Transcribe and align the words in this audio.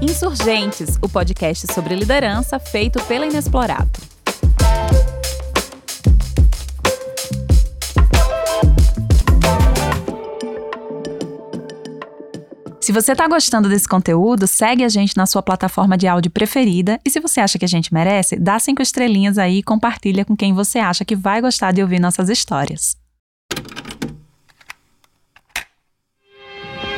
Insurgentes, 0.00 0.98
o 1.02 1.08
podcast 1.08 1.72
sobre 1.72 1.94
liderança 1.94 2.58
feito 2.58 3.02
pela 3.04 3.26
Inexplorado. 3.26 4.11
Se 12.82 12.90
você 12.90 13.12
está 13.12 13.28
gostando 13.28 13.68
desse 13.68 13.86
conteúdo, 13.86 14.44
segue 14.44 14.82
a 14.82 14.88
gente 14.88 15.16
na 15.16 15.24
sua 15.24 15.40
plataforma 15.40 15.96
de 15.96 16.08
áudio 16.08 16.32
preferida 16.32 16.98
e 17.04 17.10
se 17.10 17.20
você 17.20 17.38
acha 17.38 17.56
que 17.56 17.64
a 17.64 17.68
gente 17.68 17.94
merece, 17.94 18.34
dá 18.34 18.58
cinco 18.58 18.82
estrelinhas 18.82 19.38
aí 19.38 19.58
e 19.58 19.62
compartilha 19.62 20.24
com 20.24 20.36
quem 20.36 20.52
você 20.52 20.80
acha 20.80 21.04
que 21.04 21.14
vai 21.14 21.40
gostar 21.40 21.70
de 21.70 21.80
ouvir 21.80 22.00
nossas 22.00 22.28
histórias. 22.28 22.96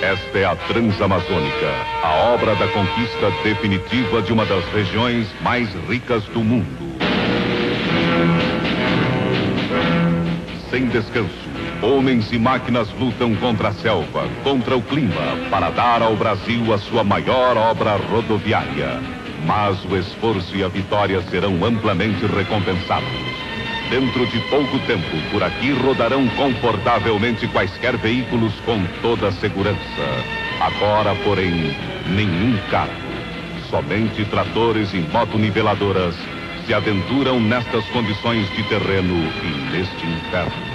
Esta 0.00 0.38
é 0.38 0.46
a 0.46 0.56
Transamazônica, 0.56 1.68
a 2.02 2.32
obra 2.32 2.56
da 2.56 2.66
conquista 2.68 3.30
definitiva 3.42 4.22
de 4.22 4.32
uma 4.32 4.46
das 4.46 4.64
regiões 4.72 5.28
mais 5.42 5.68
ricas 5.86 6.24
do 6.28 6.42
mundo. 6.42 6.94
Sem 10.70 10.88
descanso, 10.88 11.43
homens 11.84 12.32
e 12.32 12.38
máquinas 12.38 12.88
lutam 12.98 13.34
contra 13.36 13.68
a 13.68 13.72
selva, 13.72 14.26
contra 14.42 14.76
o 14.76 14.82
clima, 14.82 15.36
para 15.50 15.70
dar 15.70 16.02
ao 16.02 16.16
Brasil 16.16 16.72
a 16.72 16.78
sua 16.78 17.04
maior 17.04 17.56
obra 17.56 17.96
rodoviária. 17.96 19.00
Mas 19.46 19.84
o 19.84 19.96
esforço 19.96 20.56
e 20.56 20.64
a 20.64 20.68
vitória 20.68 21.20
serão 21.30 21.62
amplamente 21.64 22.24
recompensados. 22.26 23.08
Dentro 23.90 24.26
de 24.26 24.40
pouco 24.48 24.78
tempo, 24.86 25.30
por 25.30 25.42
aqui 25.42 25.72
rodarão 25.72 26.26
confortavelmente 26.28 27.46
quaisquer 27.48 27.96
veículos 27.98 28.54
com 28.64 28.82
toda 29.02 29.28
a 29.28 29.32
segurança. 29.32 29.78
Agora, 30.60 31.14
porém, 31.22 31.76
nenhum 32.08 32.56
carro. 32.70 32.90
Somente 33.68 34.24
tratores 34.24 34.94
e 34.94 34.98
motoniveladoras 35.12 36.14
se 36.66 36.72
aventuram 36.72 37.38
nestas 37.40 37.84
condições 37.86 38.48
de 38.56 38.62
terreno 38.64 39.30
e 39.42 39.70
neste 39.70 40.06
inferno. 40.06 40.73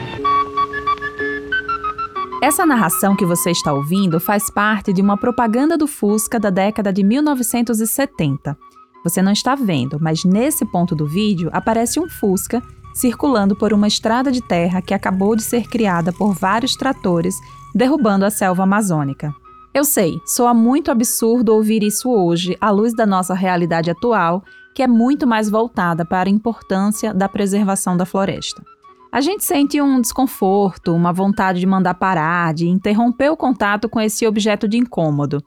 Essa 2.42 2.66
narração 2.66 3.18
que 3.18 3.26
você 3.26 3.52
está 3.52 3.73
ouvindo 3.73 4.18
faz 4.18 4.50
parte 4.50 4.94
de 4.94 5.02
uma 5.02 5.18
propaganda 5.18 5.78
do 5.78 5.86
Fusca 5.86 6.40
da 6.40 6.50
década 6.50 6.94
de 6.94 7.04
1970. 7.04 8.58
Você 9.04 9.22
não 9.22 9.34
está 9.34 9.56
vendo, 9.56 10.00
mas 10.00 10.23
nesse 10.23 10.66
ponto 10.66 10.95
do 10.95 11.06
vídeo 11.06 11.50
aparece 11.52 12.00
um 12.00 12.08
Fusca 12.08 12.64
circulando 12.94 13.58
por 13.58 13.73
uma 13.73 13.90
estrada 13.90 14.32
de 14.32 14.42
terra 14.42 14.82
que 14.82 14.94
acabou 14.94 15.36
de 15.36 15.44
ser 15.44 15.67
criada 15.67 16.14
por 16.14 16.34
vários 16.34 16.78
tratores, 16.78 17.36
derrubando 17.76 18.23
a 18.23 18.30
selva 18.30 18.64
amazônica. 18.64 19.34
Eu 19.73 19.84
sei, 19.84 20.17
soa 20.26 20.54
muito 20.54 20.92
absurdo 20.92 21.54
ouvir 21.54 21.84
isso 21.84 22.10
hoje, 22.10 22.58
à 22.62 22.72
luz 22.72 22.95
da 22.95 23.06
nossa 23.06 23.34
realidade 23.34 23.92
atual, 23.92 24.44
que 24.73 24.82
é 24.82 24.88
muito 24.88 25.28
mais 25.28 25.50
voltada 25.50 26.06
para 26.06 26.30
a 26.30 26.32
importância 26.32 27.14
da 27.14 27.28
preservação 27.28 27.98
da 27.98 28.06
floresta. 28.06 28.64
A 29.11 29.21
gente 29.21 29.43
sente 29.43 29.81
um 29.81 29.99
desconforto, 29.99 30.93
uma 30.93 31.11
vontade 31.11 31.59
de 31.59 31.65
mandar 31.65 31.95
parar, 31.95 32.53
de 32.53 32.67
interromper 32.67 33.31
o 33.31 33.38
contato 33.38 33.89
com 33.89 33.99
esse 33.99 34.27
objeto 34.27 34.67
de 34.67 34.77
incômodo. 34.77 35.43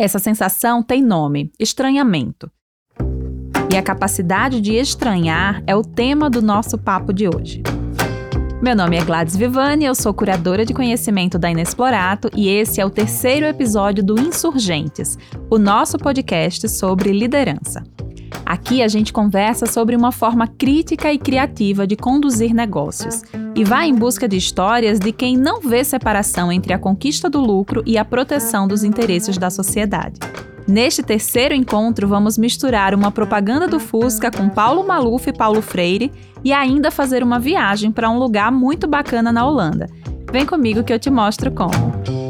Essa 0.00 0.18
sensação 0.18 0.82
tem 0.82 1.02
nome: 1.02 1.52
estranhamento. 1.60 2.50
E 3.70 3.76
a 3.76 3.82
capacidade 3.82 4.62
de 4.62 4.74
estranhar 4.74 5.62
é 5.66 5.76
o 5.76 5.82
tema 5.82 6.30
do 6.30 6.40
nosso 6.40 6.78
papo 6.78 7.12
de 7.12 7.28
hoje. 7.28 7.62
Meu 8.62 8.74
nome 8.74 8.96
é 8.96 9.04
Gladys 9.04 9.36
Vivani, 9.36 9.84
eu 9.84 9.94
sou 9.94 10.14
curadora 10.14 10.64
de 10.64 10.72
conhecimento 10.72 11.38
da 11.38 11.50
Inexplorato 11.50 12.30
e 12.34 12.48
esse 12.48 12.80
é 12.80 12.86
o 12.86 12.90
terceiro 12.90 13.44
episódio 13.44 14.04
do 14.04 14.18
Insurgentes, 14.18 15.18
o 15.50 15.58
nosso 15.58 15.98
podcast 15.98 16.68
sobre 16.68 17.12
liderança. 17.12 17.82
Aqui 18.52 18.82
a 18.82 18.86
gente 18.86 19.14
conversa 19.14 19.64
sobre 19.64 19.96
uma 19.96 20.12
forma 20.12 20.46
crítica 20.46 21.10
e 21.10 21.16
criativa 21.16 21.86
de 21.86 21.96
conduzir 21.96 22.52
negócios 22.52 23.22
e 23.54 23.64
vai 23.64 23.88
em 23.88 23.94
busca 23.94 24.28
de 24.28 24.36
histórias 24.36 25.00
de 25.00 25.10
quem 25.10 25.38
não 25.38 25.62
vê 25.62 25.82
separação 25.82 26.52
entre 26.52 26.74
a 26.74 26.78
conquista 26.78 27.30
do 27.30 27.40
lucro 27.40 27.82
e 27.86 27.96
a 27.96 28.04
proteção 28.04 28.68
dos 28.68 28.84
interesses 28.84 29.38
da 29.38 29.48
sociedade. 29.48 30.20
Neste 30.68 31.02
terceiro 31.02 31.54
encontro, 31.54 32.06
vamos 32.06 32.36
misturar 32.36 32.94
uma 32.94 33.10
propaganda 33.10 33.66
do 33.66 33.80
Fusca 33.80 34.30
com 34.30 34.50
Paulo 34.50 34.86
Maluf 34.86 35.30
e 35.30 35.32
Paulo 35.32 35.62
Freire 35.62 36.12
e 36.44 36.52
ainda 36.52 36.90
fazer 36.90 37.22
uma 37.22 37.40
viagem 37.40 37.90
para 37.90 38.10
um 38.10 38.18
lugar 38.18 38.52
muito 38.52 38.86
bacana 38.86 39.32
na 39.32 39.46
Holanda. 39.46 39.88
Vem 40.30 40.44
comigo 40.44 40.84
que 40.84 40.92
eu 40.92 40.98
te 40.98 41.08
mostro 41.08 41.50
como. 41.50 42.21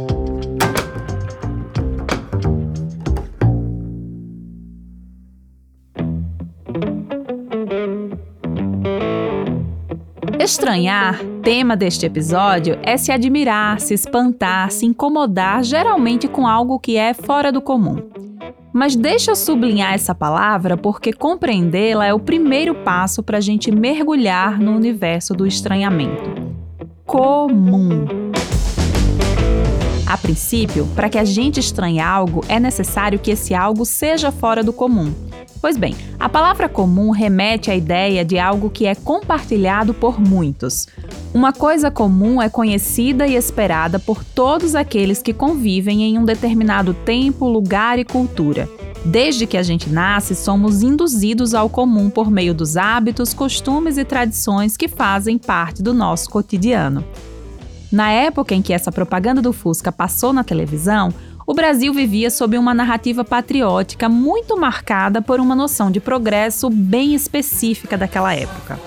Estranhar, 10.42 11.20
tema 11.41 11.76
deste 11.76 12.04
episódio, 12.04 12.76
é 12.82 12.97
se 12.97 13.12
admirar, 13.12 13.78
se 13.78 13.94
espantar, 13.94 14.72
se 14.72 14.84
incomodar, 14.84 15.62
geralmente 15.62 16.26
com 16.26 16.48
algo 16.48 16.80
que 16.80 16.97
é 16.97 17.14
fora 17.14 17.53
do 17.53 17.60
comum. 17.60 18.03
Mas 18.72 18.97
deixa 18.97 19.30
eu 19.30 19.36
sublinhar 19.36 19.94
essa 19.94 20.16
palavra 20.16 20.76
porque 20.76 21.12
compreendê-la 21.12 22.06
é 22.06 22.12
o 22.12 22.19
primeiro 22.19 22.75
passo 22.75 23.22
para 23.22 23.38
a 23.38 23.41
gente 23.41 23.70
mergulhar 23.70 24.58
no 24.58 24.75
universo 24.75 25.32
do 25.32 25.47
estranhamento. 25.47 26.28
Comum. 27.06 28.04
A 30.04 30.19
princípio, 30.19 30.88
para 30.97 31.09
que 31.09 31.19
a 31.19 31.24
gente 31.24 31.60
estranhe 31.60 32.00
algo, 32.00 32.44
é 32.48 32.59
necessário 32.59 33.20
que 33.20 33.30
esse 33.30 33.54
algo 33.54 33.86
seja 33.86 34.32
fora 34.32 34.64
do 34.64 34.72
comum. 34.72 35.14
Pois 35.62 35.77
bem, 35.77 35.95
a 36.19 36.28
palavra 36.28 36.69
comum 36.69 37.11
remete 37.11 37.71
à 37.71 37.77
ideia 37.77 38.25
de 38.25 38.37
algo 38.37 38.69
que 38.69 38.84
é 38.84 38.97
compartilhado 38.97 39.95
por 39.95 40.21
muitos. 40.21 40.89
Uma 41.33 41.53
coisa 41.53 41.89
comum 41.89 42.43
é 42.43 42.49
conhecida 42.49 43.28
e 43.28 43.37
esperada 43.37 44.01
por 44.01 44.25
todos 44.25 44.75
aqueles 44.75 45.22
que 45.22 45.33
convivem 45.33 46.03
em 46.03 46.19
um 46.19 46.25
determinado 46.25 46.93
tempo, 46.93 47.49
lugar 47.49 47.97
e 47.97 48.05
cultura. 48.05 48.69
Desde 49.05 49.47
que 49.47 49.56
a 49.56 49.62
gente 49.62 49.89
nasce, 49.89 50.34
somos 50.34 50.83
induzidos 50.83 51.55
ao 51.55 51.69
comum 51.69 52.11
por 52.11 52.28
meio 52.28 52.53
dos 52.53 52.77
hábitos, 52.77 53.33
costumes 53.33 53.97
e 53.99 54.05
tradições 54.05 54.77
que 54.77 54.89
fazem 54.89 55.39
parte 55.39 55.81
do 55.81 55.95
nosso 55.95 56.28
cotidiano. 56.28 57.05
Na 57.93 58.11
época 58.11 58.55
em 58.55 58.62
que 58.62 58.72
essa 58.72 58.91
propaganda 58.91 59.43
do 59.43 59.53
Fusca 59.53 59.93
passou 59.93 60.33
na 60.33 60.43
televisão, 60.43 61.12
o 61.47 61.54
Brasil 61.54 61.92
vivia 61.92 62.30
sob 62.30 62.56
uma 62.56 62.75
narrativa 62.75 63.25
patriótica 63.25 64.08
muito 64.08 64.58
marcada 64.58 65.20
por 65.20 65.41
uma 65.41 65.54
noção 65.54 65.91
de 65.91 66.00
progresso 66.00 66.70
bem 66.70 67.14
específica 67.14 67.97
daquela 67.97 68.34
época. 68.34 68.78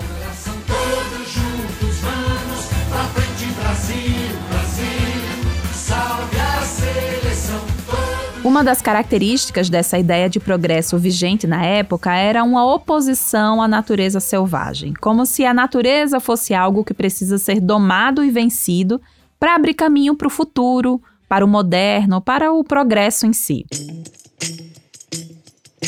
Uma 8.42 8.62
das 8.62 8.80
características 8.80 9.68
dessa 9.68 9.98
ideia 9.98 10.30
de 10.30 10.38
progresso 10.38 10.96
vigente 10.96 11.48
na 11.48 11.64
época 11.64 12.14
era 12.14 12.44
uma 12.44 12.64
oposição 12.64 13.60
à 13.60 13.66
natureza 13.66 14.20
selvagem, 14.20 14.94
como 15.00 15.26
se 15.26 15.44
a 15.44 15.52
natureza 15.52 16.20
fosse 16.20 16.54
algo 16.54 16.84
que 16.84 16.94
precisa 16.94 17.38
ser 17.38 17.60
domado 17.60 18.22
e 18.22 18.30
vencido 18.30 19.00
para 19.38 19.56
abrir 19.56 19.74
caminho 19.74 20.14
para 20.14 20.28
o 20.28 20.30
futuro, 20.30 21.02
para 21.28 21.44
o 21.44 21.48
moderno, 21.48 22.20
para 22.20 22.52
o 22.52 22.62
progresso 22.62 23.26
em 23.26 23.32
si. 23.32 23.64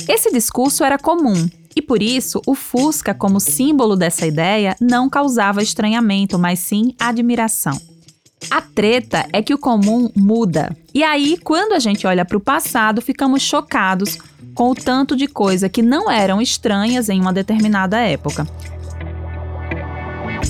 Esse 0.09 0.33
discurso 0.33 0.85
era 0.85 0.99
comum 0.99 1.49
e 1.77 1.83
por 1.83 2.03
isso 2.03 2.43
o 2.45 2.55
Fusca, 2.55 3.15
como 3.15 3.39
símbolo 3.39 3.95
dessa 3.95 4.27
ideia, 4.27 4.75
não 4.81 5.09
causava 5.09 5.63
estranhamento, 5.63 6.39
mas 6.39 6.59
sim 6.59 6.95
admiração. 6.99 7.81
A 8.51 8.61
treta 8.61 9.27
é 9.33 9.43
que 9.43 9.55
o 9.55 9.59
comum 9.59 10.11
muda. 10.17 10.77
E 10.95 11.03
aí, 11.03 11.37
quando 11.37 11.75
a 11.75 11.79
gente 11.79 12.07
olha 12.07 12.25
para 12.25 12.37
o 12.37 12.41
passado, 12.41 13.03
ficamos 13.03 13.43
chocados 13.43 14.19
com 14.55 14.71
o 14.71 14.75
tanto 14.75 15.15
de 15.15 15.29
coisa 15.29 15.69
que 15.69 15.83
não 15.83 16.11
eram 16.11 16.41
estranhas 16.41 17.09
em 17.09 17.21
uma 17.21 17.33
determinada 17.33 18.01
época. 18.01 18.47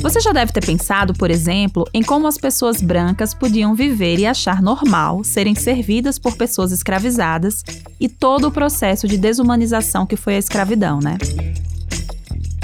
Você 0.01 0.21
já 0.21 0.33
deve 0.33 0.53
ter 0.53 0.65
pensado, 0.65 1.13
por 1.13 1.31
exemplo, 1.31 1.85
em 1.93 2.03
como 2.03 2.27
as 2.29 2.39
pessoas 2.39 2.81
brancas 2.81 3.35
podiam 3.35 3.75
viver 3.75 4.19
e 4.19 4.27
achar 4.27 4.63
normal 4.63 5.25
serem 5.25 5.55
servidas 5.55 6.19
por 6.19 6.37
pessoas 6.37 6.71
escravizadas 6.71 7.65
e 7.99 8.09
todo 8.09 8.47
o 8.47 8.53
processo 8.53 9.09
de 9.09 9.19
desumanização 9.19 10.07
que 10.07 10.17
foi 10.17 10.37
a 10.37 10.39
escravidão, 10.39 11.01
né? 11.01 11.19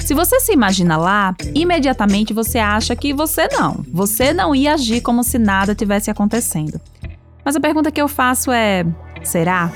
Se 0.04 0.14
você 0.14 0.38
se 0.38 0.52
imagina 0.52 0.96
lá, 0.96 1.34
imediatamente 1.54 2.32
você 2.32 2.58
acha 2.58 2.94
que 2.94 3.12
você 3.12 3.48
não. 3.48 3.84
Você 3.90 4.32
não 4.32 4.54
ia 4.54 4.74
agir 4.74 5.00
como 5.00 5.24
se 5.24 5.38
nada 5.38 5.74
tivesse 5.74 6.10
acontecendo. 6.10 6.80
Mas 7.44 7.56
a 7.56 7.60
pergunta 7.60 7.90
que 7.90 8.00
eu 8.00 8.06
faço 8.06 8.52
é: 8.52 8.86
será? 9.22 9.72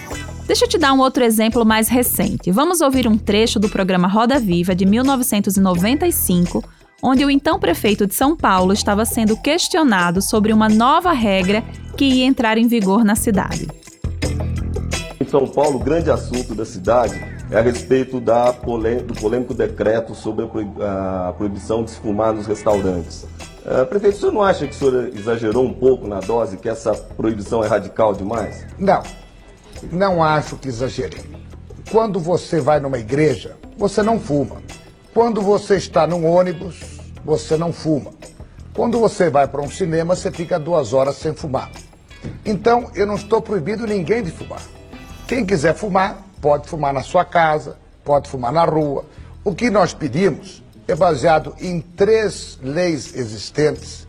Deixa 0.47 0.65
eu 0.65 0.69
te 0.69 0.79
dar 0.79 0.93
um 0.93 1.01
outro 1.01 1.25
exemplo 1.25 1.65
mais 1.65 1.89
recente. 1.89 2.53
Vamos 2.53 2.81
ouvir 2.81 3.09
um 3.09 3.19
trecho 3.19 3.59
do 3.59 3.69
programa 3.69 4.07
Roda 4.07 4.39
Viva 4.39 4.75
de 4.75 4.87
1995, 4.87 6.63
onde 7.03 7.25
o 7.25 7.31
então 7.31 7.59
prefeito 7.59 8.07
de 8.07 8.15
São 8.15 8.37
Paulo 8.37 8.73
estava 8.73 9.05
sendo 9.05 9.37
questionado 9.37 10.21
sobre 10.21 10.53
uma 10.53 10.69
nova 10.69 11.13
regra 11.13 11.63
que 11.97 12.05
ia 12.05 12.25
entrar 12.25 12.59
em 12.59 12.67
vigor 12.67 13.05
na 13.05 13.15
cidade. 13.15 13.69
Em 15.21 15.25
São 15.25 15.47
Paulo, 15.47 15.77
o 15.77 15.83
grande 15.83 16.11
assunto 16.11 16.55
da 16.55 16.65
cidade 16.65 17.21
é 17.51 17.59
a 17.59 17.63
respeito 17.63 18.21
da 18.21 18.51
do 18.51 19.15
polêmico 19.15 19.55
decreto 19.55 20.15
sobre 20.15 20.45
a 20.81 21.33
proibição 21.37 21.83
de 21.85 21.91
se 21.91 21.99
fumar 21.99 22.33
nos 22.33 22.47
restaurantes. 22.47 23.27
Uh, 23.65 23.85
prefeito, 23.87 24.17
o 24.17 24.21
senhor 24.21 24.33
não 24.33 24.43
acha 24.43 24.67
que 24.67 24.75
o 24.75 24.79
senhor 24.79 25.11
exagerou 25.15 25.65
um 25.65 25.75
pouco 25.75 26.07
na 26.07 26.21
dose, 26.21 26.57
que 26.57 26.69
essa 26.69 26.95
proibição 26.95 27.63
é 27.63 27.69
radical 27.69 28.15
demais? 28.15 28.67
Não, 28.79 29.03
não 29.93 30.23
acho 30.23 30.57
que 30.57 30.69
exagerei. 30.69 31.25
Quando 31.91 32.19
você 32.21 32.61
vai 32.61 32.81
numa 32.81 32.99
igreja, 32.99 33.57
você 33.77 34.03
não 34.03 34.19
fuma. 34.19 34.63
Quando 35.19 35.43
você 35.43 35.75
está 35.75 36.07
num 36.07 36.25
ônibus, 36.25 36.77
você 37.25 37.57
não 37.57 37.73
fuma. 37.73 38.13
Quando 38.73 39.01
você 39.01 39.29
vai 39.29 39.49
para 39.49 39.61
um 39.61 39.69
cinema, 39.69 40.15
você 40.15 40.31
fica 40.31 40.61
duas 40.61 40.93
horas 40.93 41.17
sem 41.17 41.35
fumar. 41.35 41.73
Então, 42.47 42.89
eu 42.95 43.05
não 43.05 43.17
estou 43.17 43.43
proibindo 43.43 43.85
ninguém 43.85 44.23
de 44.23 44.31
fumar. 44.31 44.63
Quem 45.27 45.45
quiser 45.45 45.75
fumar, 45.75 46.25
pode 46.41 46.69
fumar 46.69 46.95
na 46.95 47.03
sua 47.03 47.25
casa, 47.25 47.77
pode 48.05 48.31
fumar 48.31 48.53
na 48.53 48.65
rua. 48.65 49.07
O 49.45 49.57
que 49.57 49.71
nós 49.71 49.93
pedimos 49.93 50.63
é 50.87 50.95
baseado 50.95 51.53
em 51.61 51.81
três 51.81 52.57
leis 52.63 53.13
existentes 53.17 54.07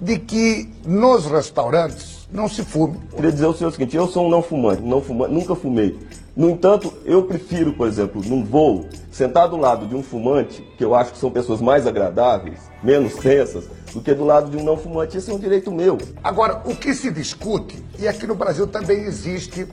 de 0.00 0.18
que 0.18 0.72
nos 0.82 1.26
restaurantes 1.26 2.26
não 2.32 2.48
se 2.48 2.64
fume. 2.64 2.98
Queria 3.14 3.32
dizer 3.32 3.44
ao 3.44 3.54
senhor 3.54 3.68
o 3.68 3.72
seguinte, 3.72 3.94
eu 3.94 4.08
sou 4.08 4.26
um 4.26 4.30
não 4.30 4.40
fumante, 4.40 4.80
não 4.80 5.02
fumante, 5.02 5.34
nunca 5.34 5.54
fumei. 5.54 5.98
No 6.38 6.48
entanto, 6.50 6.94
eu 7.04 7.24
prefiro, 7.24 7.72
por 7.72 7.88
exemplo, 7.88 8.22
num 8.24 8.44
voo, 8.44 8.88
sentar 9.10 9.48
do 9.48 9.56
lado 9.56 9.88
de 9.88 9.96
um 9.96 10.04
fumante, 10.04 10.62
que 10.78 10.84
eu 10.84 10.94
acho 10.94 11.10
que 11.10 11.18
são 11.18 11.32
pessoas 11.32 11.60
mais 11.60 11.84
agradáveis, 11.84 12.60
menos 12.80 13.16
tensas, 13.16 13.64
do 13.92 14.00
que 14.00 14.14
do 14.14 14.24
lado 14.24 14.48
de 14.48 14.56
um 14.56 14.62
não 14.62 14.76
fumante. 14.76 15.18
Isso 15.18 15.32
é 15.32 15.34
um 15.34 15.38
direito 15.40 15.72
meu. 15.72 15.98
Agora, 16.22 16.62
o 16.64 16.76
que 16.76 16.94
se 16.94 17.10
discute, 17.10 17.84
e 17.98 18.06
aqui 18.06 18.24
no 18.24 18.36
Brasil 18.36 18.68
também 18.68 18.98
existe 19.00 19.66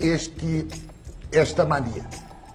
este, 0.00 0.66
esta 1.30 1.66
mania, 1.66 2.06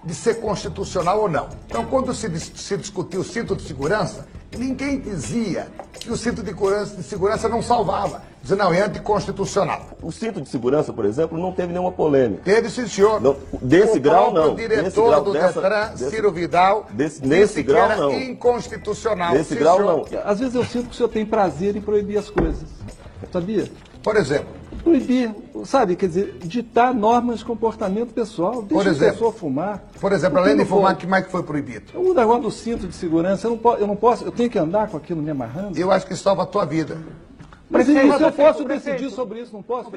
de 0.02 0.12
ser 0.12 0.40
constitucional 0.40 1.20
ou 1.20 1.28
não. 1.28 1.48
Então, 1.66 1.84
quando 1.84 2.12
se, 2.12 2.28
se 2.40 2.76
discutiu 2.76 3.20
o 3.20 3.24
cinto 3.24 3.54
de 3.54 3.62
segurança, 3.62 4.26
ninguém 4.58 5.00
dizia 5.00 5.68
que 5.92 6.10
o 6.10 6.16
cinto 6.16 6.42
de, 6.42 6.52
de 6.52 7.02
segurança 7.02 7.48
não 7.48 7.62
salvava. 7.62 8.22
Dizia, 8.42 8.56
não, 8.56 8.72
é 8.72 8.80
anticonstitucional. 8.82 9.90
O 10.02 10.10
cinto 10.10 10.40
de 10.40 10.48
segurança, 10.48 10.92
por 10.92 11.04
exemplo, 11.04 11.38
não 11.38 11.52
teve 11.52 11.72
nenhuma 11.72 11.92
polêmica. 11.92 12.42
Teve, 12.44 12.68
sim, 12.70 12.88
senhor. 12.88 13.20
Não, 13.20 13.36
desse 13.62 13.98
o 13.98 14.00
grau, 14.00 14.32
não. 14.32 14.52
O 14.52 14.56
diretor 14.56 14.82
desse 14.82 15.00
grau, 15.00 15.24
do 15.24 15.32
dessa, 15.32 15.60
Detran, 15.60 15.90
desse, 15.90 16.10
Ciro 16.10 16.32
Vidal, 16.32 16.86
desse, 16.90 17.26
nesse 17.26 17.62
grau, 17.62 17.84
era 17.84 17.96
não. 17.96 18.12
inconstitucional. 18.12 19.34
Nesse 19.34 19.54
grau, 19.54 19.76
senhor. 19.76 20.08
não. 20.10 20.20
Às 20.24 20.40
vezes 20.40 20.54
eu 20.56 20.64
sinto 20.64 20.88
que 20.88 20.94
o 20.94 20.96
senhor 20.96 21.08
tem 21.08 21.24
prazer 21.24 21.76
em 21.76 21.80
proibir 21.80 22.18
as 22.18 22.28
coisas. 22.28 22.68
Sabia? 23.32 23.70
Por 24.02 24.16
exemplo, 24.16 24.61
proibir, 24.82 25.34
sabe, 25.64 25.96
quer 25.96 26.08
dizer, 26.08 26.36
ditar 26.44 26.94
normas 26.94 27.38
de 27.38 27.44
comportamento 27.44 28.12
pessoal, 28.12 28.62
deixa 28.62 28.74
Por 28.74 28.86
exemplo, 28.86 29.08
a 29.08 29.12
pessoa 29.12 29.32
fumar. 29.32 29.82
Por 30.00 30.12
exemplo, 30.12 30.38
além 30.38 30.56
de 30.56 30.64
fumar, 30.64 30.94
o 30.94 30.96
que 30.96 31.06
mais 31.06 31.24
que 31.24 31.30
foi 31.30 31.42
proibido? 31.42 31.92
O 31.94 32.12
negócio 32.12 32.42
do 32.42 32.50
cinto 32.50 32.86
de 32.86 32.94
segurança, 32.94 33.46
eu 33.46 33.52
não, 33.52 33.58
posso, 33.58 33.80
eu 33.80 33.86
não 33.86 33.96
posso, 33.96 34.24
eu 34.24 34.32
tenho 34.32 34.50
que 34.50 34.58
andar 34.58 34.88
com 34.88 34.96
aquilo 34.96 35.22
me 35.22 35.30
amarrando. 35.30 35.78
Eu 35.78 35.90
acho 35.90 36.06
que 36.06 36.14
salva 36.16 36.42
a 36.42 36.46
tua 36.46 36.64
vida. 36.64 36.98
Mas 37.70 37.86
Prefeito, 37.86 38.14
isso 38.14 38.22
eu 38.22 38.32
posso 38.32 38.64
prefeito. 38.64 38.96
decidir 38.98 39.14
sobre 39.14 39.40
isso, 39.40 39.52
não 39.54 39.62
posso? 39.62 39.90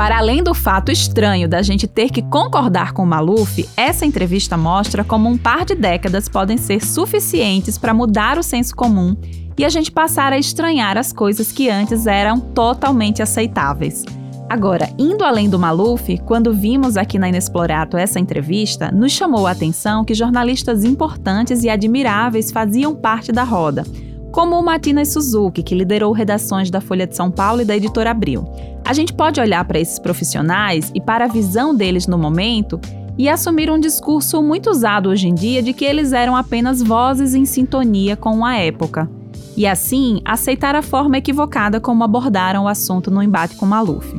Para 0.00 0.16
além 0.16 0.42
do 0.42 0.54
fato 0.54 0.90
estranho 0.90 1.46
da 1.46 1.60
gente 1.60 1.86
ter 1.86 2.08
que 2.08 2.22
concordar 2.22 2.92
com 2.94 3.02
o 3.02 3.06
Maluf, 3.06 3.68
essa 3.76 4.06
entrevista 4.06 4.56
mostra 4.56 5.04
como 5.04 5.28
um 5.28 5.36
par 5.36 5.66
de 5.66 5.74
décadas 5.74 6.26
podem 6.26 6.56
ser 6.56 6.82
suficientes 6.82 7.76
para 7.76 7.92
mudar 7.92 8.38
o 8.38 8.42
senso 8.42 8.74
comum 8.74 9.14
e 9.60 9.64
a 9.64 9.68
gente 9.68 9.92
passar 9.92 10.32
a 10.32 10.38
estranhar 10.38 10.96
as 10.96 11.12
coisas 11.12 11.52
que 11.52 11.68
antes 11.68 12.06
eram 12.06 12.40
totalmente 12.40 13.20
aceitáveis. 13.20 14.06
Agora, 14.48 14.88
indo 14.98 15.22
além 15.22 15.50
do 15.50 15.58
Maluf, 15.58 16.16
quando 16.24 16.50
vimos 16.50 16.96
aqui 16.96 17.18
na 17.18 17.28
Inexplorato 17.28 17.98
essa 17.98 18.18
entrevista, 18.18 18.90
nos 18.90 19.12
chamou 19.12 19.46
a 19.46 19.50
atenção 19.50 20.02
que 20.02 20.14
jornalistas 20.14 20.82
importantes 20.82 21.62
e 21.62 21.68
admiráveis 21.68 22.50
faziam 22.50 22.94
parte 22.94 23.32
da 23.32 23.44
roda, 23.44 23.84
como 24.32 24.58
o 24.58 24.64
Matina 24.64 25.04
Suzuki, 25.04 25.62
que 25.62 25.74
liderou 25.74 26.12
redações 26.12 26.70
da 26.70 26.80
Folha 26.80 27.06
de 27.06 27.14
São 27.14 27.30
Paulo 27.30 27.60
e 27.60 27.66
da 27.66 27.76
Editora 27.76 28.12
Abril. 28.12 28.46
A 28.82 28.94
gente 28.94 29.12
pode 29.12 29.42
olhar 29.42 29.62
para 29.66 29.78
esses 29.78 29.98
profissionais 29.98 30.90
e 30.94 31.02
para 31.02 31.26
a 31.26 31.28
visão 31.28 31.74
deles 31.74 32.06
no 32.06 32.16
momento 32.16 32.80
e 33.18 33.28
assumir 33.28 33.70
um 33.70 33.78
discurso 33.78 34.42
muito 34.42 34.70
usado 34.70 35.10
hoje 35.10 35.28
em 35.28 35.34
dia 35.34 35.62
de 35.62 35.74
que 35.74 35.84
eles 35.84 36.14
eram 36.14 36.34
apenas 36.34 36.80
vozes 36.80 37.34
em 37.34 37.44
sintonia 37.44 38.16
com 38.16 38.42
a 38.42 38.56
época. 38.56 39.19
E 39.60 39.66
assim, 39.66 40.22
aceitar 40.24 40.74
a 40.74 40.80
forma 40.80 41.18
equivocada 41.18 41.78
como 41.78 42.02
abordaram 42.02 42.64
o 42.64 42.66
assunto 42.66 43.10
no 43.10 43.22
embate 43.22 43.56
com 43.56 43.66
Maluf. 43.66 44.18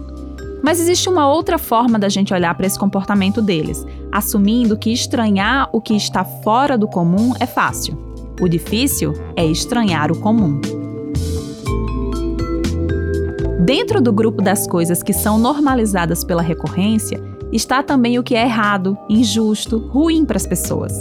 Mas 0.62 0.80
existe 0.80 1.10
uma 1.10 1.28
outra 1.28 1.58
forma 1.58 1.98
da 1.98 2.08
gente 2.10 2.32
olhar 2.32 2.54
para 2.54 2.68
esse 2.68 2.78
comportamento 2.78 3.42
deles, 3.42 3.84
assumindo 4.12 4.78
que 4.78 4.94
estranhar 4.94 5.68
o 5.74 5.82
que 5.82 5.96
está 5.96 6.24
fora 6.24 6.78
do 6.78 6.88
comum 6.88 7.34
é 7.40 7.48
fácil. 7.48 7.98
O 8.40 8.48
difícil 8.48 9.16
é 9.36 9.44
estranhar 9.44 10.12
o 10.12 10.20
comum. 10.20 10.62
Dentro 13.66 14.00
do 14.00 14.14
grupo 14.14 14.44
das 14.44 14.68
coisas 14.68 15.02
que 15.02 15.12
são 15.12 15.40
normalizadas 15.40 16.24
pela 16.24 16.44
recorrência, 16.44 17.20
está 17.52 17.82
também 17.82 18.20
o 18.20 18.24
que 18.24 18.36
é 18.36 18.44
errado, 18.44 18.96
injusto, 19.10 19.80
ruim 19.80 20.24
para 20.24 20.38
as 20.38 20.46
pessoas. 20.46 20.94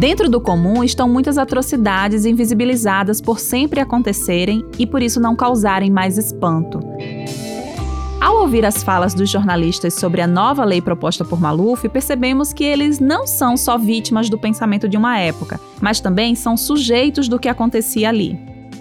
Dentro 0.00 0.30
do 0.30 0.40
comum 0.40 0.82
estão 0.82 1.06
muitas 1.06 1.36
atrocidades 1.36 2.24
invisibilizadas 2.24 3.20
por 3.20 3.38
sempre 3.38 3.80
acontecerem 3.80 4.64
e 4.78 4.86
por 4.86 5.02
isso 5.02 5.20
não 5.20 5.36
causarem 5.36 5.90
mais 5.90 6.16
espanto. 6.16 6.80
Ao 8.18 8.36
ouvir 8.36 8.64
as 8.64 8.82
falas 8.82 9.12
dos 9.12 9.28
jornalistas 9.28 9.92
sobre 9.92 10.22
a 10.22 10.26
nova 10.26 10.64
lei 10.64 10.80
proposta 10.80 11.22
por 11.22 11.38
Maluf, 11.38 11.86
percebemos 11.90 12.50
que 12.50 12.64
eles 12.64 12.98
não 12.98 13.26
são 13.26 13.58
só 13.58 13.76
vítimas 13.76 14.30
do 14.30 14.38
pensamento 14.38 14.88
de 14.88 14.96
uma 14.96 15.18
época, 15.18 15.60
mas 15.82 16.00
também 16.00 16.34
são 16.34 16.56
sujeitos 16.56 17.28
do 17.28 17.38
que 17.38 17.50
acontecia 17.50 18.08
ali. 18.08 18.40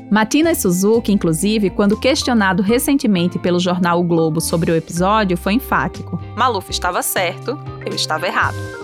Matina 0.10 0.56
Suzuki, 0.56 1.12
inclusive, 1.12 1.70
quando 1.70 2.00
questionado 2.00 2.64
recentemente 2.64 3.38
pelo 3.38 3.60
jornal 3.60 4.00
O 4.00 4.04
Globo 4.06 4.40
sobre 4.40 4.72
o 4.72 4.76
episódio, 4.76 5.36
foi 5.36 5.52
enfático. 5.52 6.18
Maluf 6.38 6.70
estava 6.70 7.02
certo, 7.02 7.60
eu 7.86 7.94
estava 7.94 8.26
errado. 8.26 8.79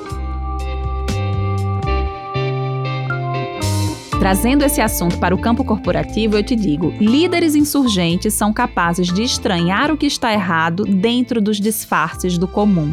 Trazendo 4.26 4.66
esse 4.66 4.82
assunto 4.82 5.20
para 5.20 5.36
o 5.36 5.38
campo 5.38 5.64
corporativo, 5.64 6.36
eu 6.36 6.42
te 6.42 6.56
digo: 6.56 6.92
líderes 7.00 7.54
insurgentes 7.54 8.34
são 8.34 8.52
capazes 8.52 9.14
de 9.14 9.22
estranhar 9.22 9.92
o 9.92 9.98
que 9.98 10.08
está 10.08 10.34
errado 10.34 10.84
dentro 10.84 11.40
dos 11.40 11.60
disfarces 11.60 12.36
do 12.36 12.48
comum. 12.48 12.92